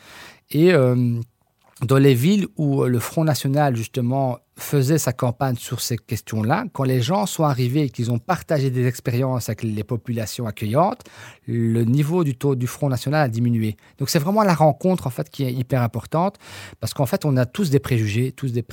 Et 0.50 0.74
dans 0.74 1.98
les 1.98 2.14
villes 2.14 2.48
où 2.58 2.84
le 2.84 3.00
Front 3.00 3.24
National, 3.24 3.76
justement, 3.78 4.40
faisait 4.58 4.98
sa 4.98 5.14
campagne 5.14 5.56
sur 5.56 5.82
ces 5.82 5.98
questions-là, 5.98 6.66
quand 6.74 6.84
les 6.84 7.02
gens 7.02 7.26
sont 7.26 7.44
arrivés 7.44 7.84
et 7.84 7.90
qu'ils 7.90 8.12
ont 8.12 8.20
partagé 8.20 8.70
des 8.70 8.86
expériences 8.86 9.50
avec 9.50 9.64
les 9.64 9.84
populations 9.84 10.46
accueillantes, 10.46 11.02
le 11.48 11.84
niveau 11.84 12.24
du 12.24 12.36
taux 12.36 12.56
du 12.56 12.68
Front 12.68 12.90
National 12.90 13.22
a 13.22 13.30
diminué. 13.30 13.78
Donc 13.98 14.10
c'est 14.10 14.20
vraiment 14.20 14.44
la 14.44 14.54
rencontre 14.54 15.08
en 15.08 15.10
fait 15.10 15.30
qui 15.30 15.44
est 15.44 15.54
hyper 15.54 15.82
importante 15.82 16.38
parce 16.80 16.94
qu'en 16.94 17.06
fait 17.06 17.26
on 17.26 17.38
a 17.38 17.46
tous 17.46 17.70
des 17.70 17.80
préjugés, 17.80 18.32
tous 18.34 18.52
des, 18.52 18.64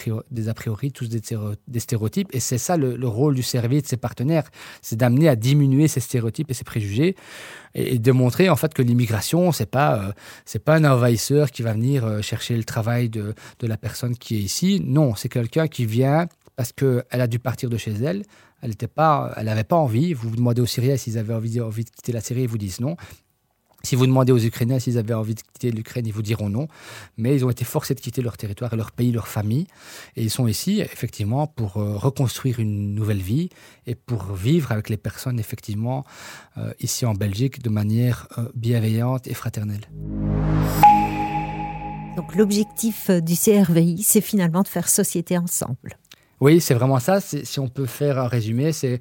a 0.49 0.55
priori, 0.55 0.93
tous 0.93 1.09
des, 1.09 1.81
stéréotypes 1.81 2.29
et 2.33 2.41
c'est 2.41 2.59
ça 2.59 2.77
le, 2.77 2.97
le, 2.97 3.09
rôle 3.09 3.35
du 3.35 3.43
service 3.43 3.85
de 3.85 3.89
ses 3.89 3.97
partenaires, 3.97 4.49
c'est 4.83 4.97
d'amener 4.97 5.29
à 5.29 5.37
diminuer 5.37 5.89
ces 5.89 6.01
stéréotypes 6.01 6.51
et 6.51 6.55
ces 6.55 6.65
préjugés 6.65 7.17
et, 7.75 7.99
de 7.99 8.13
montrer 8.13 8.49
en 8.51 8.57
fait 8.57 8.75
que 8.75 8.83
l'immigration 8.83 9.53
c'est 9.53 9.71
pas 9.71 10.13
euh, 10.57 10.59
pas 10.65 10.75
un 10.75 10.85
envahisseur 10.85 11.51
qui 11.51 11.63
va 11.63 11.73
venir 11.73 12.05
euh, 12.05 12.21
chercher 12.21 12.57
le 12.57 12.65
travail 12.65 13.09
de, 13.09 13.35
de 13.61 13.67
la 13.67 13.77
personne 13.77 14.17
qui 14.17 14.37
est 14.37 14.41
ici. 14.41 14.83
Non, 14.85 15.15
c'est 15.15 15.29
quelqu'un 15.29 15.68
qui 15.69 15.87
vient 15.87 16.29
parce 16.57 16.73
qu'elle 16.73 17.05
a 17.11 17.27
dû 17.27 17.39
partir 17.39 17.71
de 17.71 17.77
chez 17.77 17.93
elle. 17.93 18.25
Elle 18.63 18.71
n'avait 18.71 18.89
pas, 18.89 19.35
pas 19.69 19.77
envie. 19.77 20.13
Vous, 20.13 20.31
vous 20.31 20.37
demandez 20.37 20.61
aux 20.61 20.67
Syriens 20.67 20.97
s'ils 20.97 21.19
avaient 21.19 21.35
envie, 21.35 21.61
envie 21.61 21.85
de 21.85 21.91
quitter 21.91 22.13
la 22.13 22.21
Syrie, 22.21 22.43
ils 22.43 22.49
vous 22.49 22.59
disent 22.59 22.81
non. 22.81 22.97
Si 23.85 23.95
vous 23.95 24.07
demandez 24.07 24.33
aux 24.33 24.39
Ukrainiens 24.39 24.81
s'ils 24.81 24.99
avaient 24.99 25.15
envie 25.15 25.37
de 25.37 25.41
quitter 25.41 25.71
l'Ukraine, 25.71 26.05
ils 26.07 26.13
vous 26.13 26.23
diront 26.23 26.49
non. 26.49 26.67
Mais 27.17 27.35
ils 27.37 27.45
ont 27.45 27.51
été 27.51 27.65
forcés 27.65 27.95
de 27.95 28.01
quitter 28.01 28.23
leur 28.23 28.37
territoire, 28.37 28.75
leur 28.75 28.91
pays, 28.91 29.13
leur 29.13 29.29
famille. 29.29 29.67
Et 30.17 30.25
ils 30.25 30.31
sont 30.31 30.49
ici, 30.49 30.81
effectivement, 30.81 31.47
pour 31.47 31.77
euh, 31.77 31.97
reconstruire 31.97 32.59
une 32.59 32.95
nouvelle 32.95 33.23
vie 33.23 33.51
et 33.87 33.95
pour 33.95 34.35
vivre 34.35 34.73
avec 34.73 34.89
les 34.89 34.97
personnes, 34.97 35.39
effectivement, 35.39 36.05
euh, 36.57 36.73
ici 36.81 37.07
en 37.07 37.15
Belgique, 37.15 37.63
de 37.63 37.71
manière 37.71 38.27
euh, 38.39 38.49
bienveillante 38.57 39.29
et 39.29 39.35
fraternelle. 39.35 39.89
Donc 42.19 42.35
l'objectif 42.35 43.13
du 43.13 43.37
CRVI, 43.37 44.03
c'est 44.03 44.21
finalement 44.21 44.63
de 44.63 44.67
faire 44.67 44.89
société 44.89 45.39
ensemble. 45.39 45.97
Oui, 46.41 46.61
c'est 46.61 46.75
vraiment 46.75 46.99
ça. 46.99 47.21
Si 47.21 47.61
on 47.61 47.69
peut 47.69 47.87
faire 47.87 48.19
un 48.19 48.27
résumé, 48.27 48.73
c'est 48.73 49.01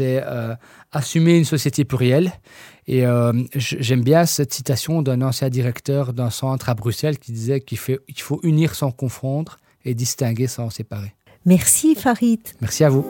euh, 0.00 0.56
assumer 0.90 1.38
une 1.38 1.44
société 1.44 1.84
plurielle. 1.84 2.32
Et 2.88 3.06
euh, 3.06 3.32
j'aime 3.54 4.02
bien 4.02 4.26
cette 4.26 4.52
citation 4.52 5.02
d'un 5.02 5.22
ancien 5.22 5.50
directeur 5.50 6.12
d'un 6.12 6.30
centre 6.30 6.68
à 6.68 6.74
Bruxelles 6.74 7.20
qui 7.20 7.30
disait 7.30 7.60
qu'il 7.60 7.78
faut 7.78 8.40
unir 8.42 8.74
sans 8.74 8.90
confondre 8.90 9.58
et 9.84 9.94
distinguer 9.94 10.48
sans 10.48 10.68
séparer. 10.68 11.14
Merci 11.44 11.94
Farid. 11.94 12.40
Merci 12.60 12.82
à 12.82 12.88
vous. 12.88 13.06